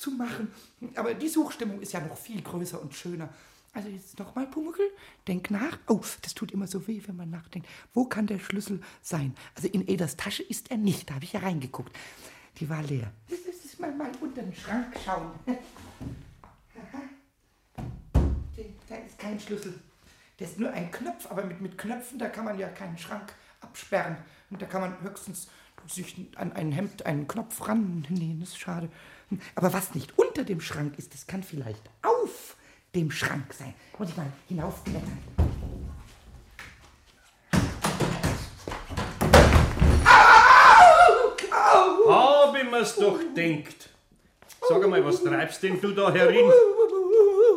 zu 0.00 0.10
machen. 0.12 0.52
Aber 0.96 1.14
die 1.14 1.28
Suchstimmung 1.28 1.80
ist 1.80 1.92
ja 1.92 2.00
noch 2.00 2.16
viel 2.16 2.42
größer 2.42 2.80
und 2.80 2.94
schöner. 2.94 3.28
Also 3.72 3.88
jetzt 3.88 4.18
nochmal, 4.18 4.48
Pumuckl, 4.48 4.90
denk 5.28 5.50
nach. 5.50 5.78
Oh, 5.86 6.00
das 6.22 6.34
tut 6.34 6.50
immer 6.50 6.66
so 6.66 6.88
weh, 6.88 7.02
wenn 7.06 7.16
man 7.16 7.30
nachdenkt. 7.30 7.68
Wo 7.94 8.04
kann 8.04 8.26
der 8.26 8.40
Schlüssel 8.40 8.80
sein? 9.00 9.34
Also 9.54 9.68
in 9.68 9.86
Eders 9.86 10.16
Tasche 10.16 10.42
ist 10.42 10.70
er 10.72 10.78
nicht, 10.78 11.08
da 11.08 11.14
habe 11.14 11.24
ich 11.24 11.34
ja 11.34 11.40
reingeguckt. 11.40 11.96
Die 12.58 12.68
war 12.68 12.82
leer. 12.82 13.12
Das 13.28 13.38
ist 13.38 13.78
mal, 13.78 13.94
mal 13.94 14.10
unter 14.20 14.42
den 14.42 14.54
Schrank 14.54 14.96
schauen. 15.04 15.30
Da 18.88 18.96
ist 18.96 19.20
kein 19.20 19.38
Schlüssel. 19.38 19.78
Der 20.40 20.48
ist 20.48 20.58
nur 20.58 20.72
ein 20.72 20.90
Knopf, 20.90 21.30
aber 21.30 21.44
mit, 21.44 21.60
mit 21.60 21.78
Knöpfen, 21.78 22.18
da 22.18 22.28
kann 22.28 22.44
man 22.44 22.58
ja 22.58 22.68
keinen 22.68 22.98
Schrank 22.98 23.32
absperren. 23.60 24.16
Und 24.50 24.60
da 24.60 24.66
kann 24.66 24.80
man 24.80 25.00
höchstens 25.02 25.46
sich 25.86 26.26
an 26.34 26.52
ein 26.52 26.72
Hemd 26.72 27.06
einen 27.06 27.28
Knopf 27.28 27.68
rannähen. 27.68 28.40
Das 28.40 28.50
ist 28.50 28.58
schade. 28.58 28.88
Aber 29.54 29.72
was 29.72 29.94
nicht 29.94 30.12
unter 30.16 30.44
dem 30.44 30.60
Schrank 30.60 30.98
ist, 30.98 31.14
das 31.14 31.26
kann 31.26 31.42
vielleicht 31.42 31.82
auf 32.02 32.56
dem 32.94 33.10
Schrank 33.10 33.52
sein. 33.52 33.74
Muss 33.98 34.10
ich 34.10 34.16
mal 34.16 34.26
hinaufklettern. 34.48 35.18
Hab 42.08 42.56
ich 42.56 42.70
mir's 42.70 42.96
doch 42.96 43.18
denkt. 43.36 43.90
Sag 44.68 44.82
einmal, 44.82 45.04
was 45.04 45.22
treibst 45.22 45.62
denn 45.62 45.80
du 45.80 45.92
da 45.92 46.12
herin? 46.12 46.50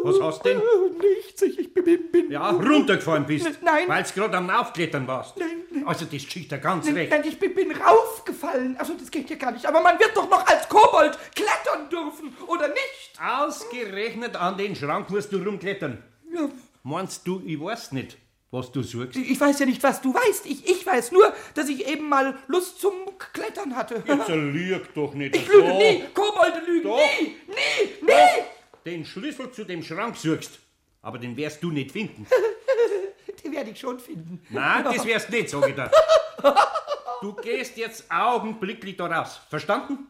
Was 0.03 0.19
hast 0.21 0.45
denn? 0.45 0.61
Nichts, 0.99 1.41
ich 1.41 1.73
bin, 1.73 2.11
bin 2.11 2.31
Ja, 2.31 2.49
runtergefallen 2.49 3.25
bist. 3.25 3.47
Nein. 3.61 3.87
Weil's 3.87 4.13
gerade 4.13 4.37
am 4.37 4.49
Aufklettern 4.49 5.07
warst. 5.07 5.37
Nein, 5.37 5.52
Also, 5.85 6.05
das 6.05 6.21
schickt 6.23 6.51
er 6.51 6.57
ganz 6.59 6.85
Nein, 6.85 6.95
recht. 6.95 7.11
nein, 7.11 7.23
ich 7.25 7.37
bin, 7.39 7.53
bin 7.55 7.71
raufgefallen. 7.71 8.77
Also 8.77 8.93
das 8.93 9.09
geht 9.11 9.29
ja 9.29 9.35
gar 9.35 9.51
nicht. 9.51 9.65
Aber 9.65 9.81
man 9.81 9.99
wird 9.99 10.15
doch 10.15 10.29
noch 10.29 10.45
als 10.45 10.67
Kobold 10.69 11.17
klettern 11.35 11.89
dürfen, 11.89 12.35
oder 12.47 12.67
nicht? 12.69 13.19
Ausgerechnet 13.21 14.35
an 14.35 14.57
den 14.57 14.75
Schrank 14.75 15.09
musst 15.09 15.31
du 15.31 15.37
rumklettern. 15.37 16.01
Ja, 16.33 16.49
Meinst 16.83 17.25
du, 17.27 17.41
ich 17.45 17.59
weiß 17.59 17.91
nicht, 17.93 18.17
was 18.51 18.71
du 18.71 18.83
suchst? 18.83 19.15
ich 19.15 19.39
weiß 19.39 19.59
ja 19.59 19.65
nicht, 19.65 19.81
was 19.83 20.01
du 20.01 20.13
weißt. 20.13 20.45
Ich, 20.47 20.69
ich 20.69 20.85
weiß 20.85 21.11
nur, 21.11 21.33
dass 21.55 21.69
ich 21.69 21.87
eben 21.87 22.09
mal 22.09 22.37
Lust 22.47 22.79
zum 22.81 22.93
Klettern 23.33 23.75
hatte. 23.75 24.03
Jetzt 24.05 24.27
lüg 24.27 24.93
doch 24.93 25.13
nicht 25.13 25.35
Ich 25.35 25.47
lüge 25.47 25.73
nie. 25.73 26.03
Kobolde 26.13 26.59
lügen 26.65 26.83
Doch. 26.89 26.97
nie. 27.21 27.27
Nie. 27.47 28.05
Nie. 28.05 28.43
Den 28.85 29.05
Schlüssel 29.05 29.51
zu 29.51 29.63
dem 29.63 29.81
Schrank 29.81 30.17
suchst. 30.17 30.59
Aber 31.01 31.17
den 31.19 31.35
wirst 31.37 31.63
du 31.63 31.69
nicht 31.71 31.91
finden. 31.91 32.25
Werde 33.53 33.69
ich 33.69 33.79
schon 33.79 33.99
finden. 33.99 34.41
Nein, 34.49 34.83
das 34.83 35.05
wirst 35.05 35.29
nicht, 35.29 35.49
sag 35.49 35.67
ich 35.67 35.75
dir. 35.75 35.91
Du 37.21 37.33
gehst 37.35 37.77
jetzt 37.77 38.11
augenblicklich 38.11 38.97
da 38.97 39.05
raus. 39.05 39.39
Verstanden? 39.49 40.09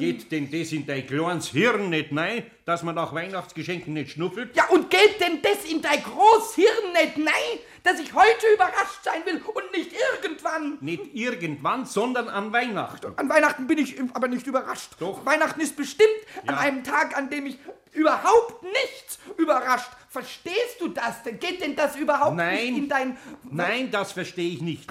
Geht 0.00 0.32
denn 0.32 0.50
das 0.50 0.72
in 0.72 0.86
dein 0.86 1.06
kleines 1.06 1.48
Hirn 1.48 1.90
nicht 1.90 2.10
nein, 2.10 2.44
dass 2.64 2.82
man 2.82 2.94
nach 2.94 3.14
Weihnachtsgeschenken 3.14 3.92
nicht 3.92 4.12
schnuffelt? 4.12 4.56
Ja, 4.56 4.66
und 4.70 4.88
geht 4.90 5.20
denn 5.20 5.42
das 5.42 5.70
in 5.70 5.82
dein 5.82 6.02
Großhirn 6.02 6.92
nicht 6.94 7.18
nein, 7.18 7.58
dass 7.82 8.00
ich 8.00 8.12
heute 8.14 8.46
überrascht 8.54 9.04
sein 9.04 9.20
will 9.26 9.42
und 9.54 9.72
nicht 9.72 9.92
irgendwann? 9.92 10.78
Nicht 10.80 11.14
irgendwann, 11.14 11.84
sondern 11.84 12.28
an 12.28 12.52
Weihnachten. 12.52 13.12
An 13.16 13.28
Weihnachten 13.28 13.66
bin 13.66 13.76
ich 13.78 13.96
aber 14.14 14.28
nicht 14.28 14.46
überrascht. 14.46 14.92
Doch. 14.98 15.24
Weihnachten 15.26 15.60
ist 15.60 15.76
bestimmt 15.76 16.08
an 16.46 16.54
Ja. 16.54 16.60
einem 16.60 16.82
Tag, 16.82 17.16
an 17.16 17.28
dem 17.28 17.46
ich 17.46 17.58
überhaupt 17.92 18.62
nichts 18.62 19.18
überrascht. 19.36 19.90
Verstehst 20.08 20.80
du 20.80 20.88
das 20.88 21.22
denn? 21.22 21.38
Geht 21.38 21.60
denn 21.60 21.76
das 21.76 21.96
überhaupt 21.96 22.36
Nein. 22.36 22.56
nicht 22.56 22.78
in 22.78 22.88
dein... 22.88 23.18
Nein, 23.50 23.90
das 23.90 24.12
verstehe 24.12 24.50
ich 24.54 24.60
nicht. 24.60 24.88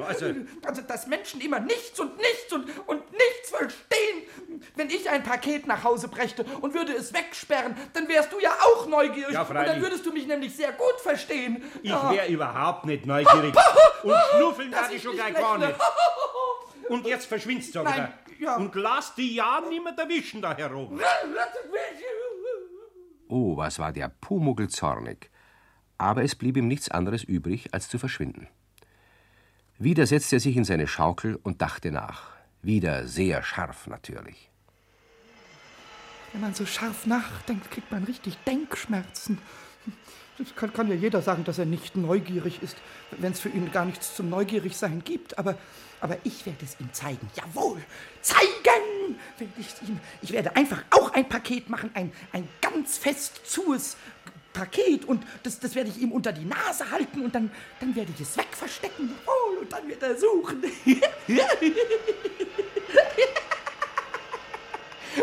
Also, 0.00 0.26
Also, 0.64 0.82
dass 0.82 1.06
Menschen 1.06 1.40
immer 1.40 1.60
nichts 1.60 1.98
und 2.00 2.16
nichts 2.16 2.52
und, 2.52 2.66
und 2.88 3.02
nichts 3.12 3.50
verstehen. 3.50 4.62
Wenn 4.76 4.88
ich 4.90 5.08
ein 5.10 5.22
Paket 5.22 5.66
nach 5.66 5.82
Hause 5.84 6.08
brächte 6.08 6.44
und 6.60 6.74
würde 6.74 6.92
es 6.94 7.12
wegsperren, 7.12 7.76
dann 7.94 8.08
wärst 8.08 8.32
du 8.32 8.38
ja 8.40 8.50
auch 8.62 8.86
neugierig. 8.86 9.32
Ja, 9.34 9.40
und 9.42 9.46
freilich. 9.48 9.72
dann 9.72 9.82
würdest 9.82 10.06
du 10.06 10.12
mich 10.12 10.26
nämlich 10.26 10.54
sehr 10.54 10.72
gut 10.72 11.00
verstehen. 11.02 11.62
ich 11.82 11.90
Ja. 11.90 12.10
wäre 12.12 12.28
überhaupt 12.28 12.84
nicht 12.86 13.06
neugierig. 13.06 13.54
Und 14.02 14.14
schnuffeln 14.36 14.70
darf 14.72 14.90
ich 14.92 15.00
schon 15.02 15.14
gleich 15.14 15.34
gar 15.34 15.58
nicht. 15.58 15.74
Und 16.88 17.06
jetzt 17.06 17.26
verschwindst 17.26 17.74
du 17.74 17.82
Nein, 17.82 17.94
wieder. 17.94 18.12
ja. 18.40 18.56
Und 18.56 18.74
lass 18.74 19.14
die 19.14 19.34
ja 19.36 19.60
niemand 19.68 19.98
erwischen 19.98 20.42
da 20.42 20.56
herum. 20.56 21.00
Oh, 23.28 23.56
was 23.56 23.78
war 23.78 23.92
der 23.92 24.08
Pumuckl 24.08 24.68
zornig. 24.68 25.30
Aber 25.98 26.22
es 26.24 26.34
blieb 26.34 26.56
ihm 26.56 26.66
nichts 26.68 26.90
anderes 26.90 27.22
übrig, 27.22 27.72
als 27.72 27.88
zu 27.88 27.98
verschwinden. 27.98 28.48
Wieder 29.82 30.06
setzte 30.06 30.36
er 30.36 30.40
sich 30.40 30.56
in 30.56 30.62
seine 30.62 30.86
Schaukel 30.86 31.40
und 31.42 31.60
dachte 31.60 31.90
nach. 31.90 32.30
Wieder 32.62 33.08
sehr 33.08 33.42
scharf 33.42 33.88
natürlich. 33.88 34.48
Wenn 36.30 36.40
man 36.40 36.54
so 36.54 36.64
scharf 36.66 37.04
nachdenkt, 37.04 37.68
kriegt 37.68 37.90
man 37.90 38.04
richtig 38.04 38.38
Denkschmerzen. 38.46 39.38
Das 40.38 40.54
kann, 40.54 40.72
kann 40.72 40.88
ja 40.88 40.94
jeder 40.94 41.20
sagen, 41.20 41.42
dass 41.42 41.58
er 41.58 41.66
nicht 41.66 41.96
neugierig 41.96 42.62
ist, 42.62 42.76
wenn 43.10 43.32
es 43.32 43.40
für 43.40 43.48
ihn 43.48 43.72
gar 43.72 43.84
nichts 43.84 44.14
zum 44.14 44.30
Neugierigsein 44.30 45.02
gibt. 45.04 45.36
Aber, 45.36 45.58
aber 46.00 46.16
ich 46.22 46.46
werde 46.46 46.64
es 46.64 46.78
ihm 46.78 46.92
zeigen. 46.92 47.28
Jawohl, 47.34 47.82
zeigen! 48.20 49.16
Werde 49.36 49.52
ich, 49.58 49.88
ihm, 49.88 49.98
ich 50.22 50.30
werde 50.30 50.54
einfach 50.54 50.84
auch 50.90 51.12
ein 51.12 51.28
Paket 51.28 51.68
machen, 51.68 51.90
ein, 51.94 52.12
ein 52.32 52.48
ganz 52.60 52.98
fest 52.98 53.40
zues 53.44 53.96
Paket. 54.52 55.04
Und 55.04 55.24
das, 55.42 55.58
das 55.58 55.74
werde 55.74 55.90
ich 55.90 56.00
ihm 56.00 56.12
unter 56.12 56.32
die 56.32 56.44
Nase 56.44 56.90
halten 56.90 57.22
und 57.22 57.34
dann, 57.34 57.50
dann 57.80 57.94
werde 57.96 58.12
ich 58.14 58.20
es 58.20 58.36
wegverstecken. 58.36 59.08
Jawohl, 59.08 59.41
und 59.62 59.72
dann 59.72 59.88
wird 59.88 60.02
er 60.02 60.18
suchen. 60.18 60.62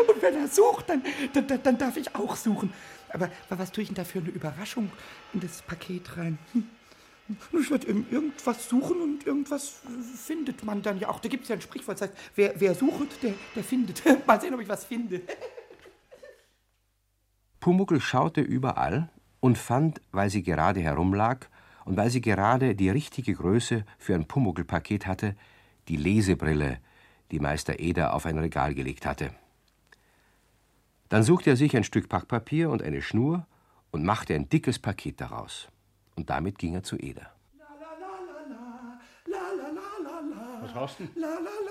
Und 0.08 0.22
wenn 0.22 0.34
er 0.36 0.48
sucht, 0.48 0.88
dann, 0.88 1.02
dann, 1.32 1.62
dann, 1.62 1.78
darf 1.78 1.96
ich 1.96 2.14
auch 2.14 2.36
suchen. 2.36 2.72
Aber, 3.10 3.28
was 3.50 3.72
tue 3.72 3.82
ich 3.82 3.88
denn 3.88 3.96
da 3.96 4.04
für 4.04 4.20
eine 4.20 4.30
Überraschung 4.30 4.90
in 5.34 5.40
das 5.40 5.62
Paket 5.62 6.16
rein? 6.16 6.38
Hm. 6.52 6.68
Ich 7.60 7.70
werde 7.70 7.86
irgendwas 7.88 8.68
suchen 8.68 9.00
und 9.02 9.26
irgendwas 9.26 9.80
findet 10.16 10.64
man 10.64 10.82
dann 10.82 10.98
ja 10.98 11.08
auch. 11.08 11.20
Da 11.20 11.28
gibt 11.28 11.44
es 11.44 11.48
ja 11.48 11.56
ein 11.56 11.60
Sprichwort, 11.60 12.00
das 12.00 12.08
heißt, 12.08 12.20
wer, 12.34 12.54
wer 12.58 12.74
sucht, 12.74 13.22
der, 13.22 13.34
der 13.54 13.62
findet. 13.62 14.02
Mal 14.26 14.40
sehen, 14.40 14.54
ob 14.54 14.60
ich 14.60 14.68
was 14.68 14.84
finde. 14.84 15.20
Pumuckl 17.60 18.00
schaute 18.00 18.40
überall 18.40 19.10
und 19.40 19.58
fand, 19.58 20.00
weil 20.12 20.30
sie 20.30 20.42
gerade 20.42 20.80
herumlag 20.80 21.48
und 21.84 21.96
weil 21.96 22.10
sie 22.10 22.20
gerade 22.20 22.74
die 22.74 22.90
richtige 22.90 23.34
Größe 23.34 23.84
für 23.98 24.14
ein 24.14 24.26
Pumuckl-Paket 24.26 25.06
hatte, 25.06 25.36
die 25.88 25.96
Lesebrille, 25.96 26.78
die 27.30 27.40
Meister 27.40 27.78
Eder 27.78 28.14
auf 28.14 28.26
ein 28.26 28.38
Regal 28.38 28.74
gelegt 28.74 29.06
hatte. 29.06 29.30
Dann 31.08 31.22
suchte 31.22 31.50
er 31.50 31.56
sich 31.56 31.76
ein 31.76 31.84
Stück 31.84 32.08
Packpapier 32.08 32.70
und 32.70 32.82
eine 32.82 33.02
Schnur 33.02 33.46
und 33.90 34.04
machte 34.04 34.34
ein 34.34 34.48
dickes 34.48 34.78
Paket 34.78 35.20
daraus. 35.20 35.68
Und 36.14 36.30
damit 36.30 36.58
ging 36.58 36.74
er 36.74 36.82
zu 36.82 36.96
Eder. 36.96 37.32
Was 40.62 40.74
hast 40.74 41.00
du 41.00 41.04
denn? 41.04 41.22
La, 41.22 41.28
la, 41.28 41.34
la, 41.34 41.38
la, 41.38 41.60
la. 41.64 41.69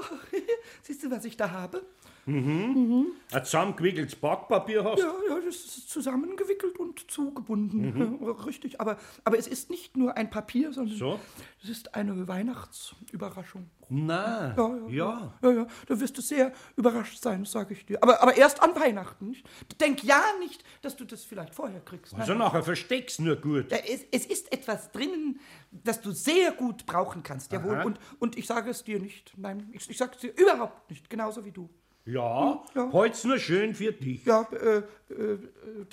Siehst 0.82 1.02
du, 1.04 1.10
was 1.10 1.24
ich 1.24 1.36
da 1.36 1.50
habe? 1.50 1.82
Ein 2.26 3.06
zusammengewickeltes 3.44 4.14
Backpapier 4.14 4.84
hast? 4.84 5.00
Ja, 5.00 5.12
ja, 5.28 5.40
das 5.44 5.56
ist 5.56 5.90
zusammengewickelt 5.90 6.78
und 6.78 7.10
zugebunden. 7.10 8.20
Ja, 8.22 8.30
richtig, 8.46 8.80
aber, 8.80 8.96
aber 9.24 9.38
es 9.38 9.48
ist 9.48 9.70
nicht 9.70 9.96
nur 9.96 10.16
ein 10.16 10.30
Papier, 10.30 10.72
sondern 10.72 10.96
So? 10.96 11.20
Es 11.62 11.68
ist 11.68 11.94
eine 11.94 12.26
Weihnachtsüberraschung. 12.28 13.70
Nein. 13.88 14.54
Ja, 14.56 14.76
ja, 14.76 14.88
Ja. 14.88 15.34
ja, 15.42 15.50
ja, 15.50 15.66
da 15.86 16.00
wirst 16.00 16.16
du 16.16 16.22
sehr 16.22 16.52
überrascht 16.76 17.22
sein, 17.22 17.44
sage 17.44 17.74
ich 17.74 17.84
dir. 17.84 18.02
Aber, 18.02 18.22
aber 18.22 18.36
erst 18.36 18.62
an 18.62 18.74
Weihnachten. 18.74 19.28
Nicht? 19.28 19.46
Denk 19.80 20.02
ja 20.02 20.22
nicht, 20.40 20.64
dass 20.80 20.96
du 20.96 21.04
das 21.04 21.24
vielleicht 21.24 21.54
vorher 21.54 21.80
kriegst. 21.80 22.14
Also 22.14 22.34
nachher 22.34 22.62
versteckst 22.62 23.20
nur 23.20 23.36
gut. 23.36 23.70
Ja, 23.70 23.78
es, 23.78 24.04
es 24.10 24.26
ist 24.26 24.52
etwas 24.52 24.90
drinnen, 24.92 25.40
das 25.70 26.00
du 26.00 26.12
sehr 26.12 26.52
gut 26.52 26.86
brauchen 26.86 27.22
kannst, 27.22 27.52
jawohl. 27.52 27.76
Aha. 27.76 27.84
Und, 27.84 27.98
und 28.18 28.36
ich 28.38 28.46
sage 28.46 28.70
es 28.70 28.82
dir 28.84 28.98
nicht. 28.98 29.32
Nein, 29.36 29.68
ich, 29.72 29.88
ich 29.90 29.98
sage 29.98 30.12
es 30.14 30.20
dir 30.20 30.34
überhaupt 30.36 30.88
nicht, 30.90 31.10
genauso 31.10 31.44
wie 31.44 31.52
du. 31.52 31.68
Ja, 32.04 32.64
Ja. 32.74 32.90
heut's 32.92 33.24
nur 33.24 33.38
schön 33.38 33.74
für 33.74 33.92
dich. 33.92 34.24
Ja, 34.24 34.42
äh, 34.52 34.78
äh, 35.10 35.12
äh, 35.12 35.38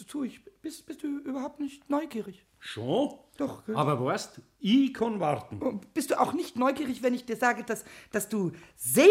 tue 0.07 0.27
ich. 0.27 0.43
Bist, 0.61 0.85
bist 0.85 1.03
du 1.03 1.07
überhaupt 1.19 1.59
nicht 1.59 1.89
neugierig? 1.89 2.45
Schon? 2.59 3.13
Doch. 3.37 3.67
äh, 3.67 3.73
Aber 3.73 4.03
weißt, 4.03 4.41
ich 4.59 4.93
kann 4.93 5.19
warten. 5.19 5.81
Bist 5.93 6.11
du 6.11 6.19
auch 6.19 6.33
nicht 6.33 6.55
neugierig, 6.57 7.01
wenn 7.03 7.13
ich 7.13 7.25
dir 7.25 7.37
sage, 7.37 7.63
dass, 7.63 7.85
dass 8.11 8.27
du 8.27 8.51
sehr 8.75 9.05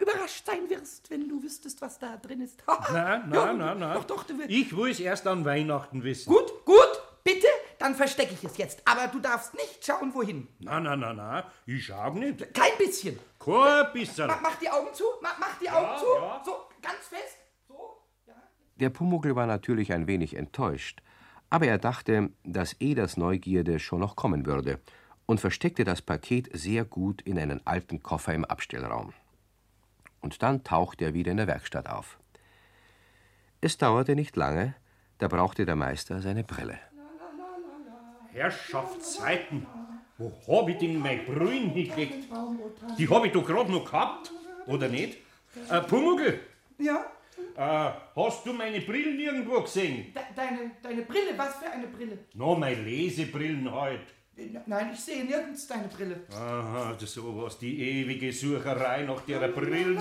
überrascht 0.00 0.44
sein 0.46 0.68
wirst, 0.68 1.10
wenn 1.10 1.28
du 1.28 1.42
wüsstest, 1.42 1.80
was 1.80 1.98
da 1.98 2.16
drin 2.16 2.40
ist? 2.40 2.62
Nein, 2.66 3.30
Ja, 3.32 3.52
nein, 3.52 3.58
nein, 3.58 3.78
nein. 3.78 3.94
Doch, 3.94 4.04
doch, 4.04 4.24
du 4.24 4.36
willst. 4.38 4.50
Ich 4.50 4.76
will 4.76 4.90
es 4.90 5.00
erst 5.00 5.26
an 5.26 5.44
Weihnachten 5.44 6.02
wissen. 6.02 6.28
Gut, 6.32 6.64
gut, 6.64 7.02
bitte, 7.24 7.46
dann 7.78 7.94
verstecke 7.94 8.34
ich 8.34 8.44
es 8.44 8.56
jetzt. 8.58 8.82
Aber 8.84 9.06
du 9.08 9.20
darfst 9.20 9.54
nicht 9.54 9.84
schauen, 9.84 10.12
wohin. 10.14 10.48
Nein, 10.58 10.82
nein, 10.82 11.00
nein, 11.00 11.16
nein, 11.16 11.44
ich 11.66 11.84
schau 11.86 12.12
nicht. 12.14 12.52
Kein 12.54 12.72
bisschen. 12.78 13.18
Bisschen. 13.92 14.26
Mach, 14.26 14.40
mach 14.42 14.56
die 14.56 14.68
Augen 14.68 14.92
zu, 14.92 15.04
mach, 15.22 15.38
mach 15.38 15.58
die 15.58 15.70
Augen 15.70 15.98
zu. 15.98 16.06
ja. 16.14 16.42
So, 16.44 16.52
ganz 16.82 17.08
fest. 17.08 17.38
So, 17.66 18.02
ja. 18.26 18.34
Der 18.76 18.90
Pumuckl 18.90 19.34
war 19.34 19.46
natürlich 19.46 19.92
ein 19.92 20.06
wenig 20.06 20.36
enttäuscht, 20.36 21.02
aber 21.48 21.66
er 21.66 21.78
dachte, 21.78 22.30
dass 22.44 22.76
Eders 22.80 23.16
Neugierde 23.16 23.78
schon 23.78 24.00
noch 24.00 24.14
kommen 24.14 24.44
würde 24.44 24.78
und 25.26 25.40
versteckte 25.40 25.84
das 25.84 26.02
Paket 26.02 26.50
sehr 26.52 26.84
gut 26.84 27.22
in 27.22 27.38
einen 27.38 27.66
alten 27.66 28.02
Koffer 28.02 28.34
im 28.34 28.44
Abstellraum. 28.44 29.14
Und 30.20 30.42
dann 30.42 30.62
tauchte 30.64 31.06
er 31.06 31.14
wieder 31.14 31.30
in 31.30 31.38
der 31.38 31.46
Werkstatt 31.46 31.88
auf. 31.88 32.18
Es 33.62 33.78
dauerte 33.78 34.14
nicht 34.14 34.36
lange, 34.36 34.74
da 35.18 35.28
brauchte 35.28 35.64
der 35.64 35.76
Meister 35.76 36.20
seine 36.20 36.44
Brille. 36.44 36.78
Herrschaftszeiten. 38.32 39.66
Wo 40.20 40.30
hab 40.60 40.68
ich 40.68 40.76
denn 40.76 40.98
mein 40.98 41.24
Brühen 41.24 41.70
hingelegt? 41.70 42.24
Die 42.98 43.08
hab 43.08 43.24
ich 43.24 43.32
doch 43.32 43.44
gerade 43.46 43.72
noch 43.72 43.84
gehabt, 43.90 44.30
oder 44.66 44.86
nicht? 44.88 45.16
Äh, 45.70 45.80
Pumuckl, 45.80 46.38
Ja, 46.78 47.06
äh, 47.56 47.90
hast 48.14 48.44
du 48.44 48.52
meine 48.52 48.80
Brillen 48.82 49.18
irgendwo 49.18 49.62
gesehen? 49.62 50.12
de, 50.14 50.22
deine, 50.36 50.72
deine 50.82 51.02
Brille, 51.02 51.32
was 51.38 51.54
für 51.56 51.70
eine 51.70 51.86
Brille? 51.86 52.18
No, 52.34 52.54
meine 52.54 52.82
Lesebrillen 52.82 53.72
halt. 53.72 54.00
Nein, 54.66 54.90
ich 54.92 55.00
sehe 55.00 55.24
nirgends 55.24 55.66
deine 55.66 55.88
Brille. 55.88 56.20
Aha, 56.32 56.92
das 56.92 57.02
ist 57.04 57.14
sowas, 57.14 57.58
die 57.58 57.78
ewige 57.80 58.30
Sucherei 58.32 59.02
nach 59.04 59.22
der 59.22 59.48
Brillen. 59.48 59.98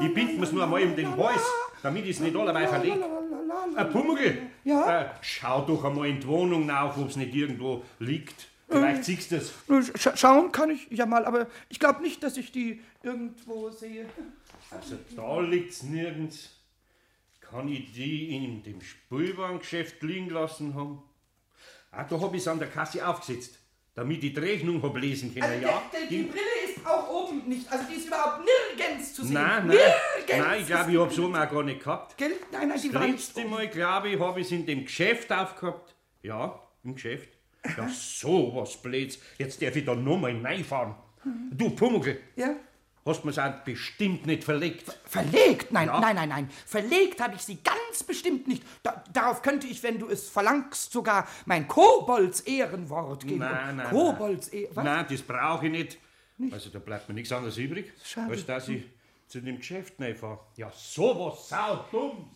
Ich 0.00 0.14
bind 0.14 0.38
mir's 0.38 0.52
nur 0.52 0.64
einmal 0.64 0.82
um 0.82 0.96
den 0.96 1.14
Hals, 1.16 1.42
damit 1.82 2.06
ich's 2.06 2.20
nicht 2.20 2.34
allerweil 2.36 2.68
verleg. 2.68 2.94
Äh, 3.76 3.84
Pumuckl, 3.84 4.38
Ja? 4.64 5.02
äh, 5.02 5.06
schau 5.20 5.60
doch 5.62 5.84
einmal 5.84 6.08
in 6.08 6.20
die 6.20 6.26
Wohnung 6.26 6.64
nach, 6.66 6.96
ob's 6.96 7.16
nicht 7.16 7.34
irgendwo 7.34 7.82
liegt. 7.98 8.48
Vielleicht 8.72 9.04
siehst 9.04 9.32
du's. 9.32 9.52
Sch 9.96 10.08
schauen 10.18 10.50
kann 10.52 10.70
ich 10.70 10.88
ja 10.90 11.06
mal, 11.06 11.24
aber 11.24 11.46
ich 11.68 11.78
glaube 11.78 12.02
nicht, 12.02 12.22
dass 12.22 12.36
ich 12.36 12.52
die 12.52 12.80
irgendwo 13.02 13.70
sehe. 13.70 14.06
Also 14.70 14.96
da 15.16 15.40
liegt's 15.40 15.82
nirgends. 15.82 16.50
Kann 17.40 17.68
ich 17.68 17.92
die 17.92 18.34
in 18.34 18.62
dem 18.62 18.80
Spülwarengeschäft 18.80 20.02
liegen 20.02 20.30
lassen 20.30 20.74
haben? 20.74 21.02
Ah, 21.90 22.04
da 22.04 22.18
hab 22.18 22.32
ich's 22.34 22.48
an 22.48 22.58
der 22.58 22.68
Kasse 22.68 23.06
aufgesetzt, 23.06 23.58
damit 23.94 24.24
ich 24.24 24.32
die 24.32 24.40
Rechnung 24.40 24.82
hab 24.82 24.96
lesen 24.96 25.34
können, 25.34 25.44
Also, 25.44 25.66
ja? 25.66 25.82
die, 25.92 26.16
die 26.16 26.22
Brille 26.22 26.40
ist 26.74 26.86
auch 26.86 27.06
oben 27.10 27.46
nicht, 27.46 27.70
also 27.70 27.84
die 27.90 27.96
ist 27.96 28.06
überhaupt 28.06 28.40
nirgends 28.78 29.12
zu 29.12 29.22
sehen. 29.24 29.34
Nein, 29.34 29.66
nein, 29.66 29.76
Nirgends. 29.76 30.46
nein, 30.46 30.60
ich 30.62 30.66
glaube, 30.66 30.92
ich 30.92 30.98
hab's 30.98 31.18
oben 31.18 31.36
auch 31.36 31.50
gar 31.50 31.62
nicht 31.62 31.80
gehabt. 31.80 32.16
Gell? 32.16 32.32
Nein, 32.50 32.68
nein, 32.68 32.80
die 32.80 32.88
Das 32.88 32.94
war 32.94 33.06
nicht 33.06 33.12
letzte. 33.18 33.44
Mal, 33.44 33.68
glaube 33.68 34.08
ich, 34.08 34.18
habe 34.18 34.40
ich 34.40 34.46
es 34.46 34.52
in 34.52 34.64
dem 34.64 34.84
Geschäft 34.86 35.30
aufgehabt. 35.30 35.94
Ja, 36.22 36.58
im 36.84 36.94
Geschäft. 36.94 37.31
Ja, 37.76 37.88
so 37.88 38.52
was 38.54 38.76
Blöds. 38.80 39.18
Jetzt 39.38 39.62
darf 39.62 39.76
ich 39.76 39.84
da 39.84 39.94
nochmal 39.94 40.36
reinfahren. 40.44 40.94
Du, 41.52 41.70
Pumuckl, 41.70 42.18
Ja? 42.34 42.56
hast 43.06 43.24
mir's 43.24 43.38
auch 43.38 43.52
bestimmt 43.64 44.26
nicht 44.26 44.42
verlegt. 44.44 44.98
Verlegt? 45.04 45.70
Nein, 45.72 45.86
Ja. 45.86 46.00
nein, 46.00 46.16
nein, 46.16 46.28
nein. 46.28 46.50
Verlegt 46.66 47.20
habe 47.20 47.36
ich 47.36 47.42
sie 47.42 47.58
ganz 47.62 48.02
bestimmt 48.02 48.48
nicht. 48.48 48.64
Da, 48.82 49.04
darauf 49.12 49.42
könnte 49.42 49.66
ich, 49.68 49.82
wenn 49.84 49.98
du 50.00 50.08
es 50.08 50.28
verlangst, 50.28 50.92
sogar 50.92 51.28
mein 51.46 51.68
Kobolds 51.68 52.40
Ehrenwort 52.40 53.24
geben. 53.24 53.38
Nein, 53.38 53.76
nein, 53.76 53.90
Kobolds 53.90 54.48
Ehrenwort. 54.48 54.84
Nein, 54.84 55.06
das 55.08 55.22
brauche 55.22 55.66
ich 55.66 55.72
nicht. 55.72 55.98
Also 56.50 56.70
da 56.70 56.80
bleibt 56.80 57.08
mir 57.08 57.14
nichts 57.14 57.30
anderes 57.30 57.56
übrig, 57.56 57.92
Schade. 58.04 58.32
als 58.32 58.44
dass 58.44 58.68
ich 58.68 58.82
zu 59.28 59.40
dem 59.40 59.58
Geschäft 59.58 59.94
fahre. 60.18 60.40
Ja, 60.56 60.72
sowas 60.74 61.48
saudumm. 61.48 62.30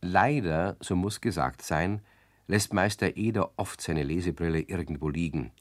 Leider, 0.00 0.76
so 0.80 0.94
muss 0.96 1.20
gesagt 1.20 1.62
sein, 1.62 2.00
lässt 2.46 2.72
Meister 2.72 3.16
Eder 3.16 3.50
oft 3.56 3.80
seine 3.80 4.02
Lesebrille 4.02 4.60
irgendwo 4.60 5.08
liegen. 5.08 5.52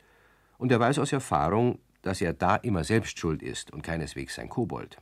Und 0.57 0.71
er 0.71 0.79
weiß 0.79 0.99
aus 0.99 1.13
Erfahrung, 1.13 1.79
dass 2.01 2.21
er 2.21 2.33
da 2.33 2.55
immer 2.55 2.83
selbst 2.83 3.17
schuld 3.17 3.41
ist 3.41 3.71
und 3.71 3.81
keineswegs 3.81 4.35
sein 4.35 4.49
Kobold. 4.49 4.97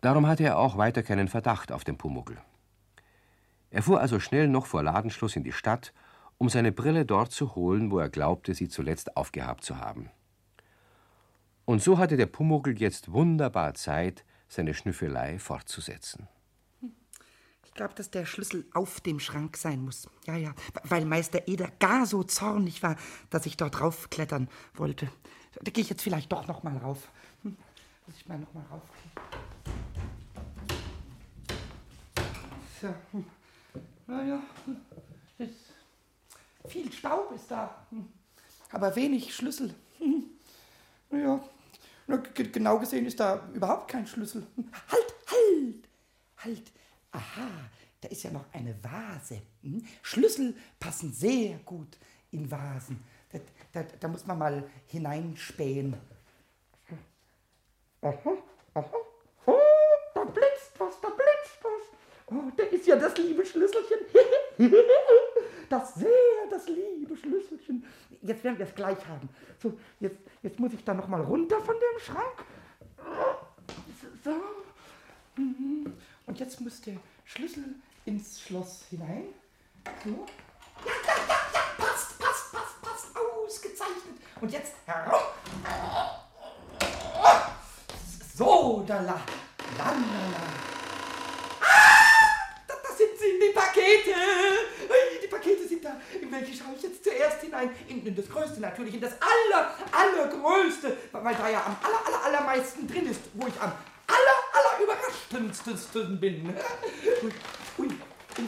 Darum 0.00 0.26
hatte 0.26 0.44
er 0.44 0.58
auch 0.58 0.76
weiter 0.76 1.02
keinen 1.02 1.28
Verdacht 1.28 1.72
auf 1.72 1.84
den 1.84 1.98
Pumuckl. 1.98 2.38
Er 3.70 3.82
fuhr 3.82 4.00
also 4.00 4.20
schnell 4.20 4.48
noch 4.48 4.66
vor 4.66 4.82
Ladenschluss 4.82 5.36
in 5.36 5.44
die 5.44 5.52
Stadt, 5.52 5.92
um 6.38 6.48
seine 6.48 6.72
Brille 6.72 7.04
dort 7.04 7.32
zu 7.32 7.54
holen, 7.54 7.90
wo 7.90 7.98
er 7.98 8.08
glaubte, 8.08 8.54
sie 8.54 8.68
zuletzt 8.68 9.16
aufgehabt 9.16 9.64
zu 9.64 9.78
haben. 9.78 10.10
Und 11.64 11.82
so 11.82 11.98
hatte 11.98 12.16
der 12.16 12.26
Pumuckl 12.26 12.78
jetzt 12.78 13.12
wunderbar 13.12 13.74
Zeit, 13.74 14.24
seine 14.48 14.74
Schnüffelei 14.74 15.38
fortzusetzen. 15.38 16.28
Glaube, 17.76 17.92
dass 17.94 18.10
der 18.10 18.24
Schlüssel 18.24 18.64
auf 18.72 19.00
dem 19.02 19.20
Schrank 19.20 19.58
sein 19.58 19.82
muss. 19.84 20.08
Ja, 20.26 20.34
ja, 20.36 20.54
weil 20.84 21.04
Meister 21.04 21.46
Eder 21.46 21.70
gar 21.78 22.06
so 22.06 22.22
zornig 22.24 22.82
war, 22.82 22.96
dass 23.28 23.44
ich 23.44 23.58
dort 23.58 23.82
raufklettern 23.82 24.48
wollte. 24.74 25.10
Da 25.62 25.70
gehe 25.70 25.82
ich 25.82 25.90
jetzt 25.90 26.00
vielleicht 26.02 26.32
doch 26.32 26.46
noch 26.46 26.62
mal 26.62 26.76
rauf. 26.78 27.10
Hm, 27.42 27.54
Muss 28.06 28.16
ich 28.16 28.26
mal 28.26 28.38
noch 28.38 28.52
mal 28.54 28.64
raufgehen. 28.70 29.10
So. 32.80 32.88
hm. 33.12 33.24
Naja, 34.06 34.40
hm, 34.64 35.48
viel 36.68 36.90
Staub 36.92 37.32
ist 37.32 37.50
da, 37.50 37.86
hm. 37.90 38.06
aber 38.70 38.94
wenig 38.96 39.34
Schlüssel. 39.34 39.74
Naja, 41.10 41.40
na, 42.06 42.16
ge- 42.16 42.48
genau 42.48 42.78
gesehen 42.78 43.04
ist 43.06 43.18
da 43.20 43.46
überhaupt 43.52 43.88
kein 43.90 44.06
Schlüssel. 44.06 44.46
Halt, 44.90 45.14
halt, 45.28 45.88
halt. 46.38 46.72
Aha, 47.16 47.48
da 48.00 48.08
ist 48.08 48.22
ja 48.24 48.30
noch 48.30 48.44
eine 48.52 48.76
Vase. 48.82 49.40
Hm? 49.62 49.82
Schlüssel 50.02 50.54
passen 50.78 51.12
sehr 51.12 51.58
gut 51.64 51.96
in 52.30 52.50
Vasen. 52.50 53.02
Da, 53.32 53.38
da, 53.72 53.82
da 53.98 54.08
muss 54.08 54.26
man 54.26 54.38
mal 54.38 54.70
hineinspähen. 54.86 55.96
Aha, 58.02 58.32
aha. 58.74 58.96
Oh, 59.46 59.58
da 60.14 60.24
blitzt 60.24 60.72
was, 60.78 61.00
da 61.00 61.08
blitzt 61.08 61.58
was. 61.62 62.36
Oh, 62.36 62.52
da 62.54 62.64
ist 62.64 62.86
ja 62.86 62.96
das 62.96 63.16
liebe 63.16 63.44
Schlüsselchen. 63.44 63.98
Das 65.68 65.96
sehr, 65.96 66.46
das 66.48 66.68
liebe 66.68 67.16
Schlüsselchen. 67.16 67.84
Jetzt 68.22 68.44
werden 68.44 68.56
wir 68.56 68.66
es 68.66 68.74
gleich 68.76 69.04
haben. 69.08 69.28
So, 69.60 69.76
jetzt, 69.98 70.20
jetzt 70.40 70.60
muss 70.60 70.72
ich 70.72 70.84
da 70.84 70.94
noch 70.94 71.08
mal 71.08 71.20
runter 71.20 71.60
von 71.60 71.74
dem 71.74 71.98
Schrank. 71.98 72.44
So. 74.22 74.30
Mhm. 75.42 75.92
Und 76.26 76.40
jetzt 76.40 76.60
muss 76.60 76.80
der 76.80 76.96
Schlüssel 77.24 77.76
ins 78.04 78.40
Schloss 78.40 78.84
hinein. 78.90 79.26
So. 80.04 80.10
Ja, 80.84 80.92
ja, 81.06 81.14
ja, 81.28 81.36
ja, 81.54 81.60
passt, 81.78 82.18
passt, 82.18 82.52
passt, 82.52 82.82
passt. 82.82 83.06
Ausgezeichnet. 83.16 84.16
Und 84.40 84.50
jetzt 84.50 84.74
heraus. 84.84 85.22
So, 88.34 88.84
da 88.86 88.96
la, 88.96 89.20
la, 89.78 89.84
la, 89.84 89.92
la. 89.94 90.42
Ah, 91.60 92.66
da, 92.66 92.74
sind 92.94 93.18
sie, 93.18 93.38
die 93.40 93.54
Pakete. 93.54 94.14
Die 95.22 95.28
Pakete 95.28 95.68
sind 95.68 95.84
da. 95.84 95.96
In 96.20 96.30
welche 96.32 96.52
schaue 96.52 96.74
ich 96.76 96.82
jetzt 96.82 97.04
zuerst 97.04 97.40
hinein? 97.40 97.70
In, 97.88 98.04
in 98.04 98.16
das 98.16 98.28
Größte 98.28 98.60
natürlich, 98.60 98.94
in 98.94 99.00
das 99.00 99.12
aller, 99.22 99.74
allergrößte, 99.92 100.96
weil 101.12 101.34
da 101.36 101.48
ja 101.48 101.64
am 101.64 101.76
aller, 101.82 102.06
aller, 102.06 102.24
allermeisten 102.24 102.86
drin 102.88 103.06
ist, 103.06 103.20
wo 103.34 103.46
ich 103.46 103.58
am 103.60 103.72
bin. 106.20 106.54
Ui, 107.22 107.32
ui, 107.78 107.88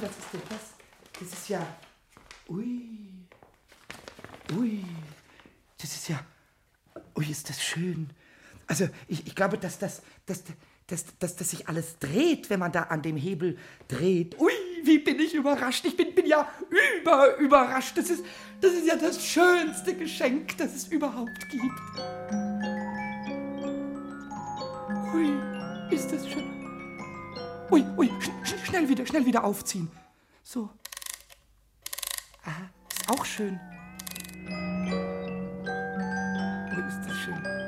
was 0.01 0.11
ist 0.11 0.33
denn 0.33 0.43
das? 0.49 0.75
Das 1.21 1.33
ist 1.33 1.49
ja, 1.49 1.67
ui, 2.49 3.27
ui, 4.57 4.85
das 5.77 5.93
ist 5.93 6.09
ja, 6.09 6.21
ui, 7.17 7.31
ist 7.31 7.49
das 7.49 7.63
schön. 7.63 8.11
Also 8.67 8.89
ich, 9.09 9.27
ich 9.27 9.35
glaube, 9.35 9.59
dass 9.59 9.79
das, 9.79 10.03
dass, 10.27 10.45
dass, 10.87 11.05
dass, 11.19 11.37
dass 11.37 11.51
sich 11.51 11.69
alles 11.69 11.99
dreht, 11.99 12.51
wenn 12.51 12.61
man 12.61 12.73
da 12.73 12.85
an 12.85 13.03
dem 13.03 13.17
Hebel 13.17 13.59
dreht. 13.89 14.39
Ui, 14.39 14.53
wie 14.85 14.99
bin 14.99 15.19
ich 15.19 15.35
überrascht. 15.35 15.85
Ich 15.85 15.97
bin, 15.97 16.15
bin 16.15 16.27
ja 16.27 16.49
über 17.01 17.37
überrascht. 17.39 17.97
Das 17.97 18.11
ist, 18.11 18.25
das 18.61 18.73
ist 18.73 18.87
ja 18.87 18.97
das 18.97 19.25
schönste 19.25 19.95
Geschenk, 19.95 20.57
das 20.59 20.75
es 20.75 20.89
überhaupt 20.89 21.49
gibt. 21.51 21.81
Ui, 25.15 25.33
ist 25.91 26.13
das 26.13 26.29
schön. 26.29 26.58
Ui, 27.71 27.85
ui, 27.99 28.11
sch 28.19 28.31
sch 28.45 28.67
schnell 28.67 28.89
wieder, 28.89 29.05
schnell 29.05 29.27
wieder 29.27 29.45
aufziehen. 29.45 29.91
So. 30.43 30.71
Aha, 32.45 32.71
ist 32.91 33.11
auch 33.11 33.25
schön. 33.27 33.61
Ui, 36.75 36.89
ist 36.89 37.01
das 37.07 37.17
schön. 37.19 37.59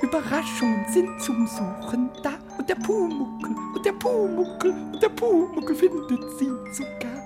Überraschungen 0.00 0.86
sind 0.88 1.20
zum 1.20 1.46
Suchen 1.46 2.08
da 2.22 2.38
und 2.56 2.68
der 2.68 2.76
Pumuckel 2.76 3.54
und 3.74 3.84
der 3.84 3.92
Pumuckel 3.92 4.70
und 4.70 5.02
der 5.02 5.10
Pumuckel 5.10 5.76
findet 5.76 6.38
sie 6.38 6.50
sogar. 6.72 7.18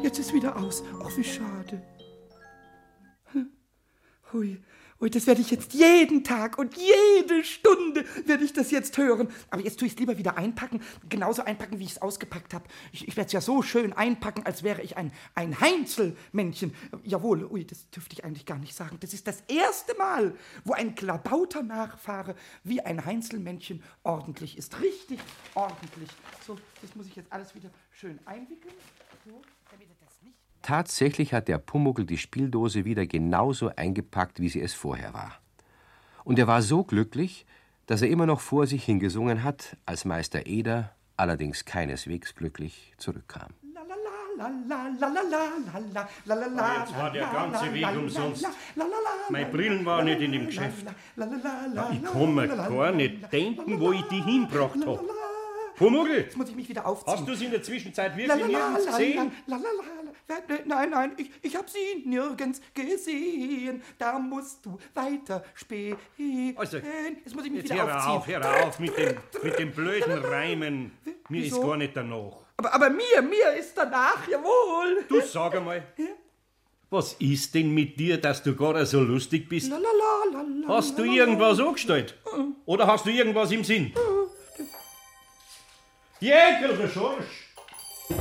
jetzt 0.04 0.18
ist 0.18 0.34
wieder 0.34 0.56
aus. 0.56 0.84
Ach, 1.02 1.16
wie 1.16 1.24
schade. 1.24 1.82
Hm. 3.32 3.48
Hui, 4.32 4.62
hui, 5.00 5.08
das 5.08 5.26
werde 5.26 5.40
ich 5.40 5.50
jetzt 5.50 5.72
jeden 5.72 6.22
Tag 6.22 6.58
und 6.58 6.76
jede 6.76 7.42
Stunde 7.42 8.04
werde 8.26 8.44
ich 8.44 8.52
das 8.52 8.70
jetzt 8.70 8.98
hören. 8.98 9.28
Aber 9.48 9.62
jetzt 9.62 9.78
tue 9.78 9.86
ich 9.86 9.94
es 9.94 9.98
lieber 9.98 10.18
wieder 10.18 10.36
einpacken, 10.36 10.82
genauso 11.08 11.42
einpacken, 11.42 11.78
wie 11.78 11.84
ich 11.84 11.92
es 11.92 12.02
ausgepackt 12.02 12.52
habe. 12.52 12.66
Ich, 12.92 13.08
ich 13.08 13.16
werde 13.16 13.28
es 13.28 13.32
ja 13.32 13.40
so 13.40 13.62
schön 13.62 13.94
einpacken, 13.94 14.44
als 14.44 14.62
wäre 14.62 14.82
ich 14.82 14.98
ein, 14.98 15.10
ein 15.34 15.58
Heinzelmännchen. 15.58 16.74
Jawohl, 17.02 17.44
ui, 17.46 17.64
das 17.64 17.88
dürfte 17.88 18.12
ich 18.12 18.24
eigentlich 18.24 18.44
gar 18.44 18.58
nicht 18.58 18.74
sagen. 18.74 18.98
Das 19.00 19.14
ist 19.14 19.26
das 19.26 19.40
erste 19.48 19.96
Mal, 19.96 20.36
wo 20.64 20.74
ein 20.74 20.94
Klabauter 20.94 21.62
Nachfahre 21.62 22.36
wie 22.62 22.82
ein 22.82 23.06
Heinzelmännchen 23.06 23.82
ordentlich 24.02 24.58
ist. 24.58 24.78
Richtig 24.82 25.18
ordentlich. 25.54 26.10
So, 26.46 26.58
das 26.82 26.94
muss 26.94 27.06
ich 27.06 27.16
jetzt 27.16 27.32
alles 27.32 27.54
wieder 27.54 27.70
schön 27.90 28.18
einwickeln. 28.26 28.74
So, 29.26 29.40
damit 29.70 29.88
er 29.88 29.96
das 30.04 30.22
nicht... 30.22 30.36
Tatsächlich 30.64 31.34
hat 31.34 31.48
der 31.48 31.58
Pumuckl 31.58 32.06
die 32.06 32.16
Spieldose 32.16 32.86
wieder 32.86 33.04
genauso 33.04 33.68
eingepackt, 33.76 34.40
wie 34.40 34.48
sie 34.48 34.62
es 34.62 34.72
vorher 34.72 35.12
war. 35.12 35.38
Und 36.24 36.38
er 36.38 36.46
war 36.46 36.62
so 36.62 36.84
glücklich, 36.84 37.44
dass 37.84 38.00
er 38.00 38.08
immer 38.08 38.24
noch 38.24 38.40
vor 38.40 38.66
sich 38.66 38.82
hingesungen 38.82 39.44
hat, 39.44 39.76
als 39.84 40.06
Meister 40.06 40.46
Eder, 40.46 40.94
allerdings 41.18 41.66
keineswegs 41.66 42.34
glücklich, 42.34 42.94
zurückkam. 42.96 43.50
Aber 43.76 43.94
jetzt 46.78 46.98
war 46.98 47.10
der 47.10 47.26
ganze 47.26 47.74
Weg 47.74 47.86
umsonst. 47.94 48.48
Meine 49.28 49.46
Brillen 49.46 49.84
waren 49.84 50.06
nicht 50.06 50.22
in 50.22 50.32
dem 50.32 50.46
Geschäft. 50.46 50.86
Ich 51.14 52.04
kann 52.10 52.34
mir 52.34 52.48
gar 52.48 52.92
nicht 52.92 53.30
denken, 53.30 53.78
wo 53.78 53.92
ich 53.92 54.02
die 54.04 54.22
hinbracht 54.22 54.80
habe. 54.86 55.04
Pumuckl, 55.76 56.18
Jetzt 56.18 56.36
muss 56.36 56.48
ich 56.48 56.56
mich 56.56 56.68
wieder 56.68 56.86
aufziehen. 56.86 57.14
hast 57.14 57.28
du 57.28 57.34
sie 57.34 57.46
in 57.46 57.50
der 57.50 57.62
Zwischenzeit 57.62 58.16
wirklich 58.16 58.46
nirgends 58.46 58.86
gesehen? 58.86 59.32
Nein, 60.66 60.90
nein, 60.90 61.12
ich, 61.16 61.30
ich 61.42 61.56
habe 61.56 61.66
sie 61.68 62.08
nirgends 62.08 62.60
gesehen. 62.74 63.82
Da 63.98 64.18
musst 64.18 64.64
du 64.64 64.78
weiter 64.94 65.44
spähen. 65.54 65.96
Also, 66.56 66.78
Jetzt 66.78 67.34
muss 67.34 67.44
ich 67.44 67.50
mich 67.52 67.62
Jetzt 67.62 67.72
wieder 67.72 67.86
hör 67.86 67.96
aufziehen. 68.10 68.42
auf, 68.42 68.44
hör 68.44 68.66
auf 68.66 68.78
mit 68.78 68.96
dem, 68.96 69.16
mit 69.42 69.58
dem 69.58 69.70
blöden 69.72 70.24
Reimen. 70.24 70.92
Mir 71.28 71.40
ist 71.44 71.52
Wieso? 71.52 71.66
gar 71.66 71.76
nicht 71.76 71.96
danach. 71.96 72.36
Aber, 72.56 72.72
aber 72.72 72.90
mir, 72.90 73.22
mir 73.22 73.52
ist 73.58 73.76
danach, 73.76 74.26
jawohl. 74.28 75.04
Du 75.08 75.20
sag 75.20 75.54
einmal, 75.56 75.82
was 76.90 77.14
ist 77.14 77.54
denn 77.54 77.74
mit 77.74 77.98
dir, 77.98 78.20
dass 78.20 78.42
du 78.42 78.54
gerade 78.54 78.86
so 78.86 79.00
lustig 79.00 79.48
bist? 79.48 79.68
La, 79.68 79.78
la, 79.78 79.82
la, 80.32 80.68
Hast 80.68 80.96
du 80.96 81.02
irgendwas 81.04 81.58
angestellt? 81.58 82.14
Oder 82.66 82.86
hast 82.86 83.04
du 83.06 83.10
irgendwas 83.10 83.50
im 83.50 83.64
Sinn? 83.64 83.92
Jägerl, 86.20 86.76
der 86.76 86.88
Schorsch! 86.88 87.53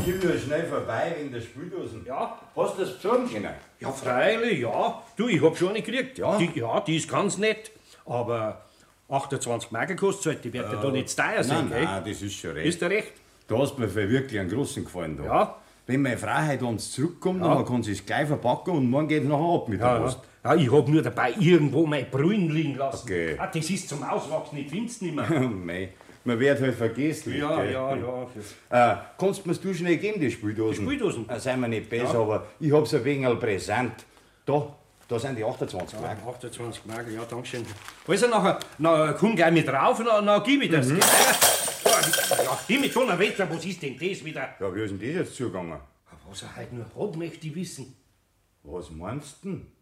Gib 0.06 0.24
nur 0.24 0.38
schnell 0.38 0.66
vorbei 0.66 1.14
wegen 1.20 1.32
der 1.34 1.42
Spüldosen. 1.42 2.06
Ja, 2.06 2.40
Hast 2.56 2.78
du 2.78 2.82
das 2.86 2.96
besorgen 2.96 3.30
können? 3.30 3.50
ja, 3.80 3.92
freilich, 3.92 4.60
ja. 4.62 5.02
Du, 5.18 5.28
ich 5.28 5.42
hab 5.42 5.58
schon 5.58 5.70
eine 5.70 5.82
gekriegt. 5.82 6.18
Ja? 6.18 6.38
Die, 6.38 6.50
ja, 6.58 6.80
die 6.80 6.98
ist 6.98 7.10
ganz 7.10 7.38
nett. 7.38 7.72
Aber 8.06 8.62
28 9.10 9.72
Mark 9.72 9.96
kostet 9.98 10.26
halt, 10.36 10.46
die 10.46 10.54
wird 10.54 10.72
ja 10.72 10.80
da 10.82 10.90
nicht 10.90 11.10
zu 11.10 11.18
teuer 11.18 11.44
sein, 11.44 11.68
Nein, 11.70 11.70
gell? 11.70 11.84
nein, 11.84 12.04
das 12.08 12.22
ist 12.22 12.34
schon 12.36 12.52
recht. 12.52 12.68
Ist 12.68 12.82
der 12.82 12.90
recht? 12.92 13.12
Da 13.48 13.58
hast 13.58 13.78
mir 13.78 13.90
für 13.90 14.10
wirklich 14.10 14.40
einen 14.40 14.50
großen 14.50 14.86
Gefallen 14.86 15.18
da. 15.18 15.24
Ja. 15.26 15.56
Wenn 15.86 16.02
meine 16.02 16.18
Frau 16.18 16.48
heute 16.48 16.64
abends 16.66 16.92
zurückkommt, 16.94 17.42
Ja. 17.44 17.54
dann 17.56 17.66
kann 17.66 17.84
sie 17.84 17.92
es 17.92 18.06
gleich 18.06 18.26
verpacken 18.28 18.74
und 18.78 18.90
morgen 18.90 19.10
geht 19.10 19.24
es 19.24 19.28
nachher 19.30 19.54
ab 19.56 19.68
mit 19.68 19.82
Ja, 19.82 19.98
der. 19.98 20.06
Post. 20.06 20.20
ja, 20.46 20.56
ich 20.56 20.72
hab 20.72 20.88
nur 20.88 21.02
dabei 21.02 21.34
irgendwo 21.38 21.86
mein 21.86 22.10
Brühen 22.10 22.50
liegen 22.50 22.76
lassen. 22.76 23.04
Okay. 23.06 23.36
Ah, 23.38 23.48
das 23.48 23.70
ist 23.70 23.90
zum 23.90 24.02
Auswachsen, 24.02 24.60
ich 24.60 24.70
find's 24.70 25.02
nicht 25.02 25.14
mehr. 25.14 25.30
Mei. 25.42 25.90
Man 26.26 26.40
wird 26.40 26.62
halt 26.62 26.76
vergesslich. 26.76 27.38
Ja, 27.40 27.62
gell? 27.62 27.74
ja, 27.74 27.96
ja. 27.96 28.94
Äh, 28.94 28.98
kannst 29.18 29.44
du 29.44 29.50
mir's 29.50 29.60
du 29.60 29.74
schnell 29.74 29.98
geben, 29.98 30.22
die 30.22 30.32
Spieldosen? 30.32 30.86
Die 30.86 30.92
Spieldosen? 30.92 31.30
Äh, 31.30 31.40
seien 31.40 31.60
wir 31.60 31.68
nicht 31.68 31.90
besser, 31.90 32.20
aber 32.20 32.48
ich 32.60 32.72
hab's 32.72 32.94
ein 32.94 33.04
wenig 33.04 33.40
präsent. 33.40 34.06
Da, 34.46 34.74
da 35.08 35.20
sind 35.20 35.38
die 35.38 35.44
28 35.44 36.00
Mark. 36.00 36.18
28 36.26 36.86
Mark, 36.86 37.06
ja, 37.12 37.22
danke 37.30 37.46
schön. 37.46 37.66
Also 38.08 38.28
nachher, 38.28 38.60
na, 38.78 39.14
komm 39.14 39.36
gleich 39.36 39.52
mit 39.52 39.68
drauf 39.68 40.00
und 40.00 40.06
dann, 40.06 40.26
dann 40.26 40.44
gib 40.44 40.64
ich 40.64 40.72
das. 40.72 40.90
Ja, 40.90 40.96
ja, 40.96 42.60
gib 42.68 42.82
mit 42.82 42.94
so 42.94 43.02
einer 43.02 43.20
Wetter, 43.20 43.50
was 43.50 43.66
ist 43.66 43.82
denn 43.82 43.98
das 44.00 44.24
wieder? 44.24 44.56
Ja, 44.60 44.74
wie 44.74 44.82
ist 44.82 44.92
denn 44.92 45.00
das 45.00 45.28
jetzt 45.28 45.36
zugegangen? 45.36 45.78
Was 46.30 46.42
er 46.42 46.56
halt 46.56 46.72
nur 46.72 46.86
hat, 46.86 47.16
möchte 47.18 47.48
ich 47.48 47.56
wissen. 47.56 47.96
Was 48.64 48.90
meinst 48.90 49.44
du 49.44 49.50
denn? 49.50 49.73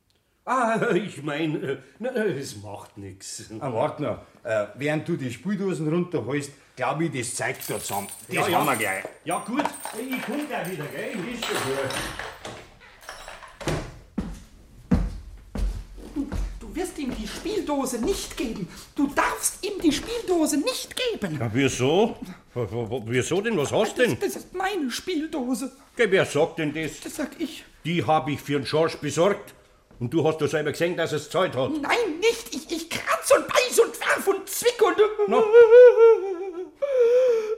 Ah, 0.45 0.79
ich 0.95 1.21
mein, 1.21 1.77
na, 1.99 2.09
es 2.09 2.55
macht 2.61 2.97
nix. 2.97 3.43
Ah, 3.59 3.71
warte 3.71 4.01
noch. 4.03 4.17
Äh, 4.43 4.65
während 4.75 5.07
du 5.07 5.15
die 5.15 5.31
Spieldosen 5.31 5.87
runterholst, 5.87 6.51
glaube 6.75 7.05
ich, 7.05 7.11
das 7.11 7.35
zeigt 7.35 7.69
da 7.69 7.79
zusammen. 7.79 8.07
Das 8.27 8.35
Ja, 8.35 8.47
ja. 8.47 8.57
haben 8.57 8.65
wir 8.65 8.75
gleich. 8.75 9.03
Ja 9.23 9.37
gut, 9.45 9.63
ich 9.99 10.21
komm 10.25 10.47
gleich 10.47 10.71
wieder, 10.71 10.85
gell? 10.85 11.11
Ist 11.31 11.45
schon 11.45 11.55
gut. 16.15 16.27
Du 16.59 16.75
wirst 16.75 16.97
ihm 16.97 17.13
die 17.15 17.27
Spieldose 17.27 17.99
nicht 17.99 18.35
geben. 18.35 18.67
Du 18.95 19.07
darfst 19.13 19.63
ihm 19.63 19.79
die 19.81 19.91
Spieldose 19.91 20.57
nicht 20.57 20.95
geben. 20.95 21.37
Ja, 21.39 21.49
wieso? 21.53 22.15
Wieso 23.05 23.41
denn? 23.41 23.57
Was 23.57 23.71
hast 23.71 23.97
du 23.97 24.03
denn? 24.07 24.17
Das 24.19 24.35
ist 24.37 24.53
meine 24.55 24.89
Spieldose. 24.89 25.71
Geh, 25.95 26.09
Wer 26.09 26.25
sagt 26.25 26.59
denn 26.59 26.73
das? 26.73 26.99
Das 27.01 27.15
sag 27.17 27.39
ich. 27.39 27.63
Die 27.85 28.03
habe 28.03 28.31
ich 28.31 28.41
für 28.41 28.53
den 28.53 28.65
Schorsch 28.65 28.95
besorgt. 28.97 29.53
Und 30.01 30.11
du 30.11 30.27
hast 30.27 30.41
doch 30.41 30.47
selber 30.47 30.71
gesehen, 30.71 30.97
dass 30.97 31.11
es 31.11 31.29
Zeit 31.29 31.55
hat. 31.55 31.69
Nein, 31.79 32.17
nicht. 32.19 32.55
Ich, 32.55 32.71
ich 32.71 32.89
kratz 32.89 33.31
und 33.37 33.47
beiß 33.47 33.79
und 33.79 33.99
werf 33.99 34.27
und 34.27 34.49
zwick 34.49 34.81
und... 34.81 34.97
No. 35.29 35.45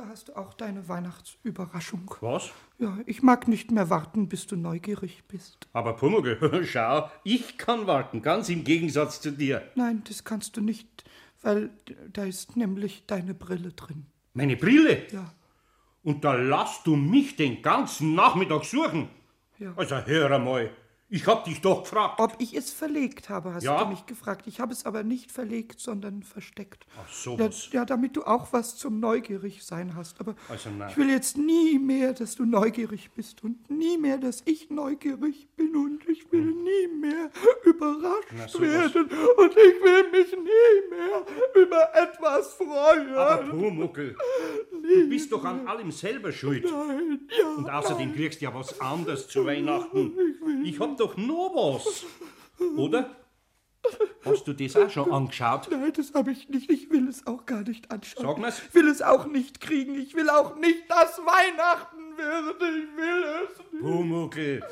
da 0.00 0.08
hast 0.08 0.28
du 0.28 0.36
auch 0.36 0.54
deine 0.54 0.88
Weihnachtsüberraschung. 0.88 2.14
Was? 2.20 2.50
Ja, 2.78 2.98
ich 3.04 3.22
mag 3.22 3.48
nicht 3.48 3.70
mehr 3.70 3.90
warten, 3.90 4.28
bis 4.28 4.46
du 4.46 4.56
neugierig 4.56 5.24
bist. 5.28 5.68
Aber 5.74 5.94
Pumuckl, 5.94 6.64
schau, 6.64 7.10
ich 7.22 7.58
kann 7.58 7.86
warten, 7.86 8.22
ganz 8.22 8.48
im 8.48 8.64
Gegensatz 8.64 9.20
zu 9.20 9.30
dir. 9.30 9.62
Nein, 9.74 10.02
das 10.08 10.24
kannst 10.24 10.56
du 10.56 10.62
nicht, 10.62 11.04
weil 11.42 11.70
da 12.12 12.24
ist 12.24 12.56
nämlich 12.56 13.04
deine 13.06 13.34
Brille 13.34 13.72
drin. 13.72 14.06
Meine 14.32 14.56
Brille? 14.56 15.06
Ja, 15.12 15.34
Und 16.02 16.24
da 16.24 16.32
lasst 16.34 16.86
du 16.86 16.96
mich 16.96 17.36
den 17.36 17.60
ganzen 17.60 18.14
Nachmittag 18.14 18.64
suchen? 18.64 19.08
Ja. 19.58 19.74
Also 19.76 19.96
hör 20.06 20.30
einmal, 20.30 20.70
ich 21.10 21.26
hab 21.26 21.44
dich 21.44 21.60
doch 21.60 21.82
gefragt. 21.82 22.20
ob 22.20 22.34
ich 22.38 22.54
es 22.56 22.70
verlegt 22.72 23.28
habe, 23.28 23.52
hast 23.54 23.64
Ja. 23.64 23.82
du 23.84 23.90
mich 23.90 24.06
gefragt. 24.06 24.46
Ich 24.46 24.60
habe 24.60 24.72
es 24.72 24.86
aber 24.86 25.02
nicht 25.02 25.30
verlegt, 25.32 25.80
sondern 25.80 26.22
versteckt. 26.22 26.86
Ach 27.02 27.12
so 27.12 27.36
Ja, 27.36 27.46
was. 27.48 27.70
ja, 27.72 27.84
damit 27.84 28.16
du 28.16 28.22
auch 28.24 28.52
was 28.52 28.76
zum 28.76 29.00
neugierig 29.00 29.64
sein 29.64 29.94
hast. 29.96 30.20
Aber 30.20 30.34
Also 30.48 30.70
nein. 30.70 30.88
ich 30.90 30.96
will 30.96 31.10
jetzt 31.10 31.36
nie 31.36 31.78
mehr, 31.78 32.12
dass 32.12 32.34
du 32.36 32.44
neugierig 32.44 33.10
bist 33.12 33.42
und 33.44 33.68
nie 33.70 33.98
mehr, 33.98 34.18
dass 34.18 34.42
ich 34.46 34.70
neugierig 34.70 35.48
bin 35.56 35.74
und 35.76 36.08
ich 36.08 36.30
will 36.32 36.44
nie 36.46 36.86
mehr 37.00 37.30
überrascht 37.64 38.28
Na, 38.32 38.60
werden 38.60 39.08
und 39.36 39.50
ich 39.52 39.82
will 39.82 40.10
mich 40.12 40.32
nie 40.32 40.90
mehr 40.90 41.26
über 41.62 41.88
etwas 41.94 42.54
freuen. 42.54 43.14
Aber 43.14 43.42
Pumuckl, 43.50 44.16
du 44.72 45.08
bist 45.08 45.32
doch 45.32 45.44
an 45.44 45.66
allem 45.66 45.90
selber 45.90 46.30
schuld. 46.32 46.64
Nein, 46.64 47.20
ja, 47.38 47.48
Und 47.56 47.68
außerdem 47.70 48.14
kriegst 48.14 48.40
du 48.40 48.44
ja 48.44 48.54
was 48.54 48.80
anderes 48.80 49.26
zu 49.28 49.44
Weihnachten. 49.44 50.12
Ich 50.64 50.78
hab 50.78 50.96
doch 51.00 51.16
noch 51.16 51.54
was. 51.54 52.04
Oder? 52.76 53.16
Hast 54.24 54.46
du 54.46 54.52
das 54.52 54.76
auch 54.76 54.90
schon 54.90 55.10
angeschaut? 55.10 55.68
Nein, 55.70 55.92
das 55.96 56.12
habe 56.12 56.32
ich 56.32 56.48
nicht. 56.50 56.70
Ich 56.70 56.90
will 56.90 57.08
es 57.08 57.26
auch 57.26 57.46
gar 57.46 57.62
nicht 57.62 57.90
anschauen. 57.90 58.26
Sag 58.26 58.38
mal's. 58.38 58.62
Ich 58.68 58.74
will 58.74 58.88
es 58.88 59.00
auch 59.00 59.26
nicht 59.26 59.60
kriegen. 59.60 59.94
Ich 59.94 60.14
will 60.14 60.28
auch 60.28 60.56
nicht, 60.56 60.90
dass 60.90 61.18
Weihnachten 61.18 62.16
wird. 62.16 62.56
Ich 62.56 62.96
will 62.96 63.24
es 63.44 63.72
nicht. 63.72 63.82
Pumuckl, 63.82 64.62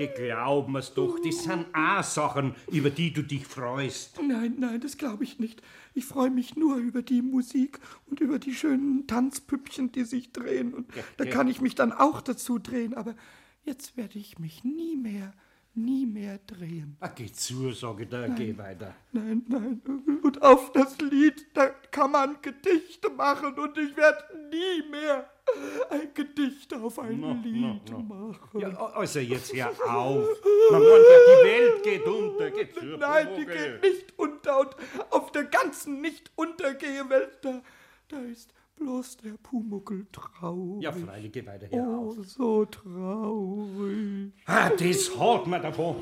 die 0.00 0.08
glauben 0.08 0.72
mir's 0.72 0.92
doch. 0.92 1.20
Das 1.24 1.44
sind 1.44 1.66
auch 1.72 2.02
Sachen, 2.02 2.56
über 2.72 2.90
die 2.90 3.12
du 3.12 3.22
dich 3.22 3.46
freust. 3.46 4.20
Nein, 4.20 4.56
nein, 4.58 4.80
das 4.80 4.96
glaube 4.96 5.22
ich 5.22 5.38
nicht. 5.38 5.62
Ich 5.94 6.04
freue 6.04 6.30
mich 6.30 6.56
nur 6.56 6.76
über 6.76 7.02
die 7.02 7.22
Musik 7.22 7.78
und 8.06 8.20
über 8.20 8.40
die 8.40 8.54
schönen 8.54 9.06
Tanzpüppchen, 9.06 9.92
die 9.92 10.04
sich 10.04 10.32
drehen. 10.32 10.74
Und 10.74 10.88
da 11.16 11.24
ja. 11.24 11.30
kann 11.30 11.46
ich 11.46 11.60
mich 11.60 11.76
dann 11.76 11.92
auch 11.92 12.20
dazu 12.20 12.58
drehen. 12.58 12.94
Aber 12.94 13.14
jetzt 13.64 13.96
werde 13.96 14.18
ich 14.18 14.40
mich 14.40 14.64
nie 14.64 14.96
mehr, 14.96 15.32
nie 15.76 16.06
mehr 16.06 16.38
drehen. 16.46 16.96
Ah, 17.00 17.08
geh 17.08 17.30
zu, 17.30 17.72
sage 17.72 18.06
da, 18.06 18.28
geh 18.28 18.56
weiter. 18.56 18.94
Nein, 19.12 19.44
nein. 19.48 19.80
Und 20.22 20.42
auf 20.42 20.72
das 20.72 20.98
Lied, 20.98 21.46
da 21.54 21.68
kann 21.90 22.12
man 22.12 22.36
Gedichte 22.42 23.10
machen 23.10 23.54
und 23.54 23.76
ich 23.78 23.96
werde 23.96 24.24
nie 24.50 24.90
mehr 24.90 25.30
ein 25.90 26.12
Gedicht 26.14 26.74
auf 26.74 26.98
ein 26.98 27.20
na, 27.20 27.32
Lied 27.44 27.90
na. 27.90 27.98
machen. 27.98 28.60
Ja, 28.60 28.68
also 28.70 29.20
jetzt 29.20 29.54
hör 29.54 29.70
auf. 29.94 30.26
Man 30.70 30.80
meint 30.80 31.04
die 31.28 31.46
Welt 31.46 31.82
geht 31.82 32.06
unter. 32.06 32.50
Geh 32.50 32.72
zu, 32.72 32.84
Nein, 32.84 33.28
die 33.38 33.46
geht 33.46 33.82
nicht 33.82 34.18
unter 34.18 34.60
und 34.60 34.76
auf 35.10 35.32
der 35.32 35.44
ganzen 35.44 36.00
nicht 36.00 36.30
untergehe 36.34 37.08
Welt, 37.08 37.38
da, 37.42 37.62
da 38.08 38.20
ist 38.20 38.52
bloß 38.76 39.16
der 39.18 39.32
Pumuckel 39.42 40.06
traurig. 40.12 40.82
Ja, 40.82 40.92
freilich, 40.92 41.32
geh 41.32 41.44
weiter, 41.46 41.66
auf. 41.72 42.16
Oh, 42.18 42.22
so 42.22 42.64
traurig. 42.66 44.32
Ah, 44.46 44.70
das 44.70 45.18
hat 45.18 45.46
man 45.46 45.62
davon. 45.62 45.96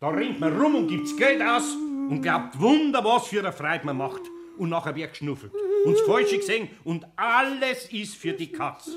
Da 0.00 0.08
rennt 0.08 0.40
man 0.40 0.58
rum 0.58 0.74
und 0.76 0.88
gibt's 0.88 1.16
Geld 1.16 1.42
aus 1.42 1.74
und 1.74 2.22
glaubt 2.22 2.58
wunder, 2.58 3.04
was 3.04 3.26
für 3.28 3.40
eine 3.40 3.52
Freude 3.52 3.84
man 3.86 3.96
macht. 3.96 4.22
Und 4.58 4.68
nachher 4.68 4.94
wird 4.94 5.10
geschnuffelt. 5.10 5.52
Und 5.86 5.92
das 5.94 6.02
Falsche 6.02 6.36
gesehen 6.36 6.68
und 6.84 7.06
alles 7.16 7.90
ist 7.92 8.14
für 8.16 8.32
die 8.34 8.52
Katz. 8.52 8.90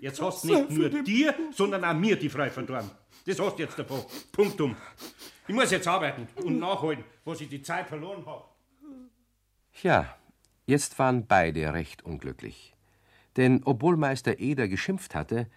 Jetzt 0.00 0.20
hast 0.20 0.42
du 0.44 0.48
nicht 0.48 0.60
Katze, 0.62 0.74
nur 0.74 0.90
für 0.90 1.02
die- 1.02 1.04
dir, 1.04 1.34
sondern 1.52 1.84
auch 1.84 1.94
mir 1.94 2.16
die 2.16 2.28
Freude 2.28 2.50
verdorben. 2.50 2.90
Das 3.24 3.38
hast 3.38 3.56
du 3.58 3.62
jetzt 3.62 3.78
davon. 3.78 4.00
Punktum. 4.32 4.74
Ich 5.46 5.54
muss 5.54 5.70
jetzt 5.70 5.86
arbeiten 5.86 6.26
und 6.44 6.58
nachholen, 6.58 7.04
was 7.24 7.40
ich 7.40 7.48
die 7.48 7.62
Zeit 7.62 7.86
verloren 7.86 8.24
habe. 8.26 8.44
Ja, 9.82 10.16
jetzt 10.68 10.98
waren 10.98 11.26
beide 11.26 11.72
recht 11.72 12.04
unglücklich. 12.04 12.74
Denn 13.36 13.62
obwohl 13.64 13.96
Meister 13.96 14.38
Eder 14.38 14.68
geschimpft 14.68 15.14
hatte, 15.14 15.48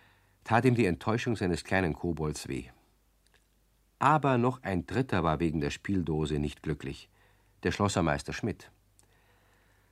tat 0.43 0.65
ihm 0.65 0.75
die 0.75 0.85
Enttäuschung 0.85 1.35
seines 1.35 1.63
kleinen 1.63 1.93
Kobolds 1.93 2.47
weh. 2.47 2.65
Aber 3.99 4.37
noch 4.37 4.63
ein 4.63 4.87
dritter 4.87 5.23
war 5.23 5.39
wegen 5.39 5.61
der 5.61 5.69
Spieldose 5.69 6.39
nicht 6.39 6.63
glücklich, 6.63 7.09
der 7.63 7.71
Schlossermeister 7.71 8.33
Schmidt. 8.33 8.71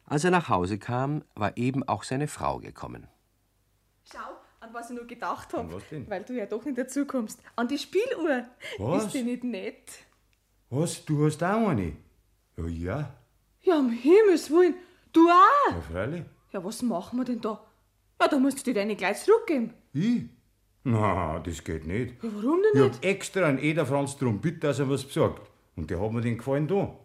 Als 0.05 0.23
er 0.23 0.31
nach 0.31 0.49
Hause 0.49 0.79
kam, 0.79 1.23
war 1.35 1.55
eben 1.57 1.87
auch 1.87 2.03
seine 2.03 2.27
Frau 2.27 2.57
gekommen. 2.57 3.07
Schau, 4.11 4.17
an 4.59 4.73
was 4.73 4.89
ich 4.89 4.95
nur 4.95 5.05
gedacht 5.05 5.53
habe. 5.53 5.71
was 5.71 5.87
denn? 5.89 6.09
Weil 6.09 6.23
du 6.23 6.33
ja 6.33 6.47
doch 6.47 6.65
nicht 6.65 6.77
dazukommst. 6.77 7.39
An 7.55 7.67
die 7.67 7.77
Spieluhr. 7.77 8.45
Was? 8.79 9.05
Ist 9.05 9.13
die 9.13 9.23
nicht 9.23 9.43
nett? 9.43 9.91
Was, 10.71 11.05
du 11.05 11.25
hast 11.25 11.43
auch 11.43 11.67
eine? 11.67 11.93
Ja, 12.57 12.67
ja, 12.67 13.13
Ja, 13.61 13.77
um 13.77 13.91
Himmels 13.91 14.49
Willen. 14.49 14.73
Du 15.13 15.27
auch. 15.29 15.73
ja 15.73 15.81
freilich. 15.81 16.23
Ja, 16.51 16.63
was 16.63 16.81
machen 16.81 17.19
wir 17.19 17.25
denn 17.25 17.41
da? 17.41 17.63
Ja, 18.21 18.27
da 18.27 18.37
musst 18.37 18.59
du 18.59 18.63
dir 18.63 18.73
deine 18.73 18.95
gleich 18.95 19.23
zurückgeben. 19.23 19.73
Ich? 19.93 20.23
Na, 20.83 21.39
das 21.39 21.63
geht 21.63 21.85
nicht. 21.85 22.23
Ja, 22.23 22.29
warum 22.33 22.59
Ich 22.63 22.71
denn 22.73 22.81
hab 22.83 22.89
nicht? 22.91 23.05
extra 23.05 23.45
einen 23.45 23.59
Eder 23.59 23.85
Franz 23.85 24.17
drum 24.17 24.39
bitte, 24.41 24.59
dass 24.67 24.79
er 24.79 24.89
was 24.89 25.03
besorgt. 25.03 25.49
Und 25.75 25.89
der 25.89 26.01
hat 26.01 26.11
mir 26.11 26.21
den 26.21 26.37
Gefallen 26.37 26.67
da. 26.67 26.95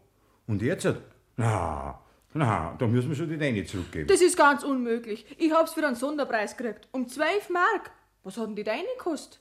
Und 0.46 0.62
jetzt? 0.62 0.88
Na, 1.36 2.00
na, 2.32 2.74
da 2.78 2.86
müssen 2.86 3.08
wir 3.10 3.16
schon 3.16 3.28
die 3.28 3.38
deine 3.38 3.64
zurückgeben. 3.64 4.06
Das 4.08 4.20
ist 4.20 4.36
ganz 4.36 4.62
unmöglich. 4.64 5.24
Ich 5.38 5.52
hab's 5.52 5.72
für 5.74 5.86
einen 5.86 5.96
Sonderpreis 5.96 6.56
gekriegt. 6.56 6.88
Um 6.92 7.06
12 7.08 7.50
Mark. 7.50 7.90
Was 8.22 8.36
hat 8.38 8.46
denn 8.48 8.56
die 8.56 8.64
deine 8.64 8.84
gekostet? 8.96 9.40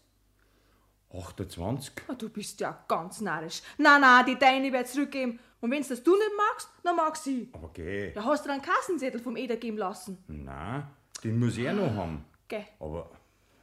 28? 1.16 1.94
Ah, 2.08 2.14
du 2.16 2.30
bist 2.30 2.60
ja 2.60 2.84
ganz 2.88 3.22
narrisch. 3.22 3.62
Na, 3.78 4.00
na, 4.00 4.24
die 4.24 4.38
deine 4.38 4.72
werd 4.74 4.88
zurückgeben. 4.88 5.40
Und 5.64 5.72
wenn's 5.72 5.88
das 5.88 6.04
du 6.04 6.12
nicht 6.12 6.32
magst, 6.36 6.70
dann 6.84 6.98
mag's 6.98 7.26
ich. 7.26 7.48
Aber 7.54 7.70
geh. 7.74 8.12
Da 8.12 8.26
hast 8.26 8.44
du 8.44 8.50
dir 8.50 8.56
einen 8.56 8.62
Kassenzettel 8.62 9.22
vom 9.22 9.38
Eder 9.38 9.56
geben 9.56 9.78
lassen. 9.78 10.22
Nein, 10.28 10.84
den 11.24 11.40
muss 11.40 11.58
er 11.58 11.72
noch 11.72 11.96
haben. 11.96 12.26
Geh. 12.50 12.66
Aber, 12.82 13.10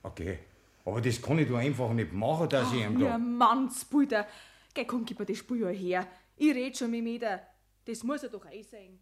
okay. 0.02 0.38
Aber 0.86 1.02
das 1.02 1.20
kann 1.20 1.38
ich 1.38 1.46
da 1.46 1.58
einfach 1.58 1.92
nicht 1.92 2.10
machen, 2.10 2.48
dass 2.48 2.72
ich 2.72 2.80
ihm 2.80 2.98
Ja, 2.98 3.10
da. 3.10 3.18
Mannsbuder. 3.18 4.26
Geh, 4.72 4.86
komm, 4.86 5.04
gib 5.04 5.18
mir 5.18 5.26
das 5.26 5.36
Spiel 5.36 5.60
ja 5.60 5.68
her. 5.68 6.06
Ich 6.38 6.54
red 6.54 6.78
schon 6.78 6.90
mit 6.90 7.00
dem 7.00 7.06
Eder. 7.06 7.42
Das 7.84 8.02
muss 8.02 8.22
er 8.22 8.30
doch 8.30 8.46
einsehen. 8.46 8.98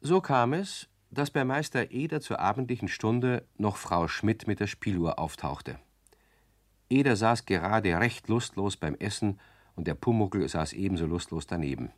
So 0.00 0.20
kam 0.20 0.52
es, 0.52 0.86
dass 1.10 1.32
bei 1.32 1.44
Meister 1.44 1.90
Eder 1.90 2.20
zur 2.20 2.38
abendlichen 2.38 2.86
Stunde 2.86 3.44
noch 3.56 3.76
Frau 3.76 4.06
Schmidt 4.06 4.46
mit 4.46 4.60
der 4.60 4.68
Spieluhr 4.68 5.18
auftauchte. 5.18 5.80
Eder 6.88 7.16
saß 7.16 7.44
gerade 7.44 7.98
recht 7.98 8.28
lustlos 8.28 8.76
beim 8.76 8.94
Essen 8.94 9.40
und 9.78 9.86
der 9.86 9.94
Pumuckel 9.94 10.48
saß 10.48 10.72
ebenso 10.72 11.06
lustlos 11.06 11.46
daneben. 11.46 11.92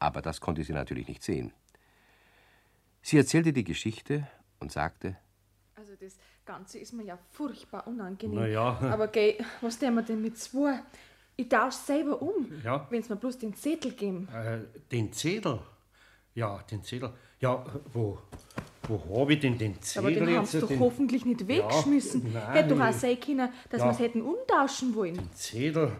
Aber 0.00 0.20
das 0.22 0.40
konnte 0.40 0.64
sie 0.64 0.72
natürlich 0.72 1.06
nicht 1.06 1.22
sehen. 1.22 1.52
Sie 3.00 3.16
erzählte 3.16 3.52
die 3.52 3.62
Geschichte 3.62 4.26
und 4.58 4.72
sagte, 4.72 5.16
Also 5.76 5.92
das 6.00 6.16
Ganze 6.44 6.80
ist 6.80 6.92
mir 6.92 7.04
ja 7.04 7.16
furchtbar 7.30 7.86
unangenehm. 7.86 8.40
Na 8.40 8.46
ja. 8.48 8.76
Aber 8.90 9.06
geh, 9.06 9.38
was 9.60 9.78
tun 9.78 9.94
wir 9.94 10.02
denn 10.02 10.20
mit 10.20 10.36
zwei? 10.36 10.80
Ich 11.36 11.48
tausch 11.48 11.74
selber 11.74 12.20
um, 12.20 12.50
Ja. 12.64 12.88
wenn's 12.90 13.08
mir 13.08 13.14
bloß 13.16 13.38
den 13.38 13.54
Zettel 13.54 13.92
geben. 13.92 14.28
Äh, 14.28 14.62
den 14.90 15.12
Zettel? 15.12 15.60
Ja, 16.34 16.58
den 16.68 16.82
Zettel. 16.82 17.12
Ja, 17.38 17.64
wo, 17.92 18.18
wo 18.88 19.20
habe 19.20 19.34
ich 19.34 19.40
denn 19.40 19.56
den 19.58 19.80
Zettel 19.80 19.98
Aber 20.00 20.10
den 20.26 20.36
haben 20.36 20.46
sie 20.46 20.60
doch 20.60 20.68
den 20.68 20.80
hoffentlich 20.80 21.24
nicht 21.24 21.46
weggeschmissen. 21.46 22.32
nein, 22.32 22.52
Hätte 22.52 22.74
doch 22.74 22.80
auch 22.84 22.92
sein 22.92 23.18
können, 23.20 23.48
dass 23.70 23.80
Ja. 23.80 23.86
wir's 23.86 23.98
hätten 23.98 24.22
umtauschen 24.22 24.94
wollen. 24.94 25.18
Zettel. 25.34 25.92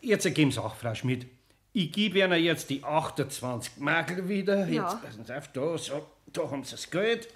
Jetzt 0.00 0.32
geben 0.34 0.50
Sie 0.50 0.62
auch, 0.62 0.74
Frau 0.74 0.94
Schmidt. 0.94 1.26
Ich 1.72 1.92
gebe 1.92 2.18
Ihnen 2.20 2.42
jetzt 2.42 2.70
die 2.70 2.82
28 2.82 3.78
Mark 3.78 4.28
wieder. 4.28 4.66
Ja. 4.68 4.90
Jetzt 4.92 5.02
passen 5.02 5.24
Sie 5.24 5.36
auf, 5.36 5.48
da, 5.52 5.78
so, 5.78 6.06
da 6.32 6.50
haben 6.50 6.64
Sie 6.64 6.70
das 6.72 6.90
Geld. 6.90 7.28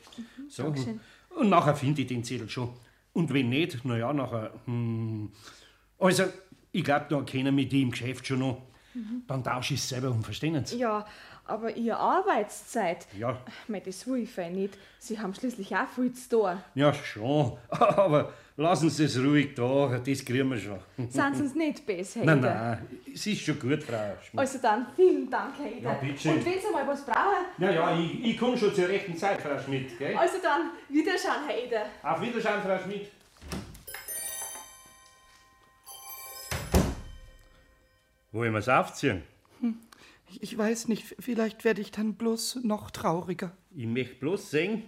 So. 0.49 0.65
Dankeschön. 0.65 1.01
Und 1.37 1.49
nachher 1.51 1.75
finde 1.77 2.03
ich 2.03 2.09
den 2.09 2.25
Zettel 2.25 2.49
schon. 2.49 2.71
Und 3.13 3.33
wenn 3.33 3.49
nicht, 3.49 3.85
naja, 3.85 4.13
nachher. 4.13 4.53
Hm. 4.67 5.31
Also, 5.99 6.25
ich 6.73 6.85
glaube, 6.85 7.07
da 7.11 7.21
kennen 7.23 7.57
wir 7.57 7.69
die 7.69 7.83
im 7.83 7.91
Geschäft 7.91 8.27
schon 8.27 8.39
noch. 8.41 8.63
Dann 9.29 9.45
tausche 9.45 9.75
ich 9.75 9.81
es 9.81 9.89
selber 9.89 10.11
um, 10.11 10.23
verstehen 10.25 10.65
Sie? 10.65 10.79
Ja, 10.79 11.07
aber 11.51 11.77
ihre 11.77 11.97
Arbeitszeit, 11.99 13.07
Ja. 13.19 13.37
mei, 13.69 13.81
das 13.81 14.07
will 14.07 14.23
ich 14.23 14.31
fein 14.31 14.55
nicht. 14.55 14.79
Sie 14.99 15.19
haben 15.19 15.35
schließlich 15.35 15.75
auch 15.75 15.89
viel 15.89 16.13
zu 16.13 16.29
tun. 16.29 16.59
Ja, 16.75 16.93
schon. 16.95 17.57
Aber 17.71 18.33
lassen 18.57 18.91
Sie 18.91 19.05
es 19.05 19.19
ruhig 19.19 19.55
da, 19.55 19.99
das 20.05 20.25
kriegen 20.25 20.51
wir 20.51 20.59
schon. 20.59 20.79
Sind 21.09 21.37
Sie 21.37 21.43
uns 21.43 21.55
nicht 21.55 21.87
besser, 21.87 22.21
Nein, 22.25 22.41
nein, 22.41 22.87
es 23.15 23.27
ist 23.27 23.41
schon 23.41 23.59
gut, 23.59 23.83
Frau 23.83 23.97
Schmidt. 24.23 24.39
Also 24.41 24.59
dann, 24.61 24.87
vielen 24.95 25.31
Dank, 25.31 25.55
Herr 25.59 25.67
Eder. 25.73 25.91
Ja, 25.91 25.95
bitteschön. 25.95 26.33
Und 26.35 26.45
wenn 26.45 26.61
Sie 26.61 26.71
mal 26.73 26.87
was 26.87 27.05
brauchen, 27.05 27.47
Ja, 27.59 27.71
ja, 27.71 27.99
ich, 27.99 28.25
ich 28.25 28.39
komme 28.39 28.57
schon 28.59 28.75
zur 28.75 28.89
rechten 28.89 29.17
Zeit, 29.17 29.41
Frau 29.41 29.59
Schmidt. 29.59 29.99
Gell? 29.99 30.17
also 30.17 30.37
dann, 30.43 30.71
wiederschauen, 30.89 31.47
Herr 31.49 31.57
Eder. 31.65 31.83
Auf 32.03 32.21
Wiedersehen, 32.21 32.61
Frau 32.65 32.79
Schmidt. 32.79 33.09
Wollen 38.33 38.53
wir 38.53 38.59
es 38.59 38.69
aufziehen? 38.69 39.23
Ich, 40.41 40.57
weiß 40.57 40.89
nicht, 40.89 41.17
vielleicht 41.19 41.65
werde 41.65 41.81
ich 41.81 41.91
dann 41.91 42.15
bloß 42.15 42.61
noch 42.63 42.91
trauriger. 42.91 43.57
Ich 43.75 43.87
möchte 43.87 44.17
bloß 44.17 44.51
sehen, 44.51 44.85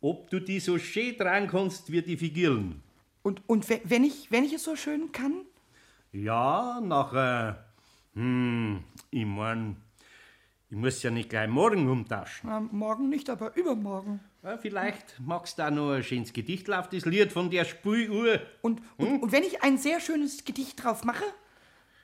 ob 0.00 0.30
du 0.30 0.40
die 0.40 0.60
so 0.60 0.78
schön 0.78 1.16
tragen 1.16 1.48
kannst 1.48 1.90
wie 1.92 2.02
die 2.02 2.16
Figuren. 2.16 2.82
Und, 3.22 3.42
und 3.48 3.68
we- 3.68 3.80
wenn, 3.84 4.04
ich, 4.04 4.30
wenn 4.30 4.44
ich 4.44 4.52
es 4.54 4.64
so 4.64 4.76
schön 4.76 5.12
kann? 5.12 5.42
Ja, 6.12 6.80
nachher. 6.82 7.64
Hm, 8.14 8.82
ich 9.10 9.26
mein, 9.26 9.76
ich 10.70 10.76
muss 10.76 11.02
ja 11.02 11.10
nicht 11.10 11.28
gleich 11.30 11.48
morgen 11.48 11.88
umtauschen. 11.88 12.48
Na, 12.48 12.60
morgen 12.60 13.08
nicht, 13.08 13.28
aber 13.28 13.54
übermorgen. 13.56 14.20
Ja, 14.42 14.56
vielleicht 14.56 15.20
magst 15.20 15.58
du 15.58 15.66
auch 15.66 15.70
noch 15.70 15.90
ein 15.92 16.02
schönes 16.02 16.32
Gedicht 16.32 16.70
auf 16.70 16.88
das 16.88 17.04
Lied 17.04 17.32
von 17.32 17.50
der 17.50 17.64
Spuluhr. 17.64 18.40
Und, 18.62 18.80
und, 18.96 19.22
und 19.22 19.32
wenn 19.32 19.42
ich 19.42 19.62
ein 19.62 19.76
sehr 19.78 20.00
schönes 20.00 20.44
Gedicht 20.44 20.82
drauf 20.82 21.04
mache? 21.04 21.24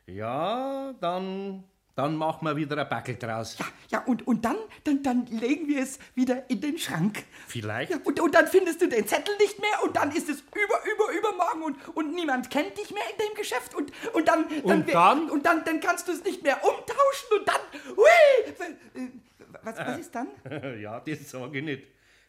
Ja, 0.07 0.93
dann, 1.01 1.65
dann 1.97 2.17
machen 2.17 2.45
wir 2.47 2.57
wieder 2.57 2.77
ein 2.77 2.89
Backel 2.89 3.17
draus. 3.17 3.57
Ja, 3.59 3.67
ja, 3.91 4.05
und, 4.07 4.27
und 4.27 4.45
dann, 4.45 4.57
dann, 4.83 5.03
dann 5.03 5.27
legen 5.27 5.69
wir 5.69 5.83
es 5.83 5.99
wieder 6.15 6.49
in 6.51 6.61
den 6.61 6.77
Schrank. 6.79 7.25
Vielleicht. 7.47 7.91
Ja, 7.93 7.99
und, 8.05 8.19
und 8.21 8.35
dann 8.35 8.47
findest 8.49 8.83
du 8.83 8.89
den 8.89 9.07
Zettel 9.07 9.37
nicht 9.39 9.61
mehr 9.61 9.83
und 9.85 9.95
dann 9.95 10.11
ist 10.11 10.29
es 10.29 10.41
über, 10.41 10.79
über, 10.93 11.19
übermorgen 11.19 11.63
und, 11.63 11.97
und 11.97 12.15
niemand 12.15 12.51
kennt 12.51 12.77
dich 12.77 12.91
mehr 12.91 13.03
in 13.13 13.19
dem 13.29 13.37
Geschäft 13.37 13.75
und, 13.75 13.93
und 14.13 14.27
dann, 14.27 14.45
Und 14.63 14.87
wir- 14.87 14.93
dann? 14.95 15.31
Und 15.31 15.47
dann, 15.47 15.65
dann 15.65 15.79
kannst 15.81 16.09
du 16.09 16.13
es 16.13 16.25
nicht 16.25 16.43
mehr 16.43 16.57
umtauschen 16.65 17.39
und 17.39 17.47
dann, 17.49 17.97
hui, 17.97 19.01
äh, 19.03 19.09
was, 19.63 19.79
was 19.79 19.99
ist 19.99 20.15
dann? 20.15 20.29
Ja, 20.81 21.01
das 21.01 21.31
sage 21.31 21.59
ich 21.59 21.65
nicht. 21.65 21.83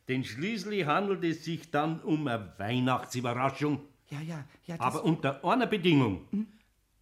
Denn 0.07 0.23
schließlich 0.23 0.85
handelt 0.85 1.23
es 1.23 1.43
sich 1.43 1.71
dann 1.71 1.99
um 2.01 2.27
eine 2.27 2.53
Weihnachtsüberraschung. 2.59 3.81
Ja, 4.09 4.19
ja, 4.21 4.43
ja. 4.67 4.75
Aber 4.79 5.03
unter 5.03 5.43
einer 5.43 5.65
Bedingung, 5.65 6.27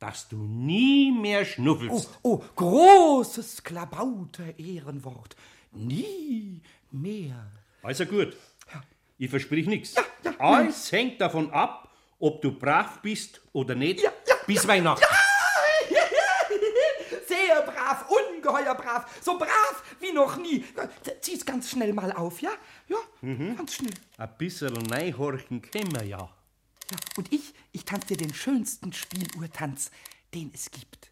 dass 0.03 0.27
du 0.27 0.35
nie 0.35 1.13
mehr 1.13 1.43
oh, 1.43 1.45
schnuffelst. 1.45 2.19
oh, 2.23 2.43
großes 2.57 3.63
Klabauter-Ehrenwort. 3.63 5.37
Nie 5.71 6.59
mehr. 6.91 7.49
Also 7.81 8.05
gut, 8.05 8.35
ich 9.17 9.29
versprich 9.29 9.65
nichts. 9.65 9.95
Alles 10.39 10.91
hängt 10.91 11.21
davon 11.21 11.51
ab, 11.51 11.89
ob 12.19 12.41
du 12.41 12.51
brav 12.51 13.01
bist 13.01 13.39
oder 13.53 13.75
nicht, 13.75 14.03
bis 14.45 14.67
Weihnachten. 14.67 15.05
Sehr 17.25 17.61
brav, 17.61 18.05
ungeheuer 18.09 18.75
brav, 18.75 19.05
so 19.21 19.37
brav 19.37 19.83
wie 20.01 20.11
noch 20.11 20.35
nie. 20.35 20.65
Zieh's 21.21 21.45
ganz 21.45 21.71
schnell 21.71 21.93
mal 21.93 22.11
auf, 22.11 22.41
ja? 22.41 22.51
Ja, 22.89 22.97
ganz 23.55 23.75
schnell. 23.75 23.93
Ein 24.17 24.37
bisschen 24.37 24.75
reinhorchen 24.91 25.61
können 25.61 25.95
wir 25.95 26.03
ja. 26.03 26.29
Ja, 26.91 26.97
und 27.17 27.31
ich, 27.31 27.53
ich 27.71 27.85
tanze 27.85 28.07
dir 28.07 28.17
den 28.17 28.33
schönsten 28.33 28.93
Spieluhrtanz, 28.93 29.91
den 30.33 30.51
es 30.53 30.69
gibt. 30.71 31.11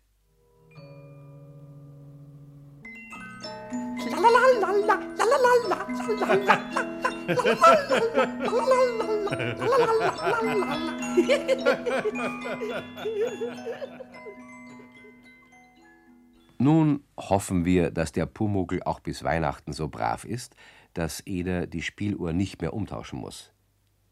Nun 16.58 17.04
hoffen 17.18 17.66
wir, 17.66 17.92
dass 17.92 18.12
der 18.12 18.26
Pumuckl 18.26 18.84
auch 18.84 19.00
bis 19.00 19.24
Weihnachten 19.24 19.74
so 19.74 19.88
brav 19.88 20.26
ist, 20.26 20.56
dass 20.94 21.26
Eder 21.26 21.66
die 21.66 21.82
Spieluhr 21.82 22.34
nicht 22.34 22.62
mehr 22.62 22.74
umtauschen 22.74 23.20
muss. 23.20 23.51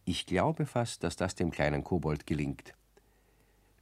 Ich 0.09 0.25
glaube 0.25 0.65
fast, 0.65 1.03
dass 1.03 1.17
das 1.17 1.35
dem 1.35 1.51
kleinen 1.51 1.83
Kobold 1.83 2.25
gelingt. 2.25 2.73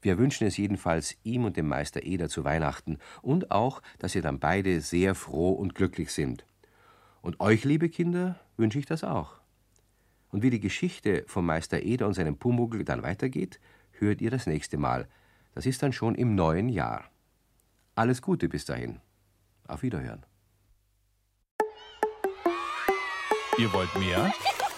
Wir 0.01 0.17
wünschen 0.17 0.45
es 0.45 0.57
jedenfalls 0.57 1.15
ihm 1.23 1.45
und 1.45 1.55
dem 1.55 1.69
Meister 1.69 2.03
Eder 2.03 2.27
zu 2.27 2.43
Weihnachten 2.43 2.97
und 3.21 3.49
auch, 3.49 3.81
dass 3.97 4.13
ihr 4.13 4.21
dann 4.21 4.37
beide 4.37 4.81
sehr 4.81 5.15
froh 5.15 5.53
und 5.53 5.73
glücklich 5.73 6.11
sind. 6.11 6.45
Und 7.21 7.39
euch, 7.39 7.63
liebe 7.63 7.87
Kinder, 7.87 8.37
wünsche 8.57 8.77
ich 8.77 8.85
das 8.85 9.05
auch. 9.05 9.39
Und 10.29 10.43
wie 10.43 10.49
die 10.49 10.59
Geschichte 10.59 11.23
vom 11.27 11.45
Meister 11.45 11.81
Eder 11.81 12.07
und 12.07 12.13
seinem 12.13 12.35
Pumuckl 12.35 12.83
dann 12.83 13.03
weitergeht, 13.03 13.61
hört 13.91 14.19
ihr 14.19 14.29
das 14.29 14.47
nächste 14.47 14.75
Mal. 14.75 15.07
Das 15.55 15.65
ist 15.65 15.81
dann 15.81 15.93
schon 15.93 16.13
im 16.13 16.35
neuen 16.35 16.67
Jahr. 16.67 17.05
Alles 17.95 18.21
Gute 18.21 18.49
bis 18.49 18.65
dahin. 18.65 18.99
Auf 19.65 19.81
Wiederhören. 19.81 20.25
Ihr 23.57 23.71
wollt 23.71 23.95
mehr? 23.97 24.33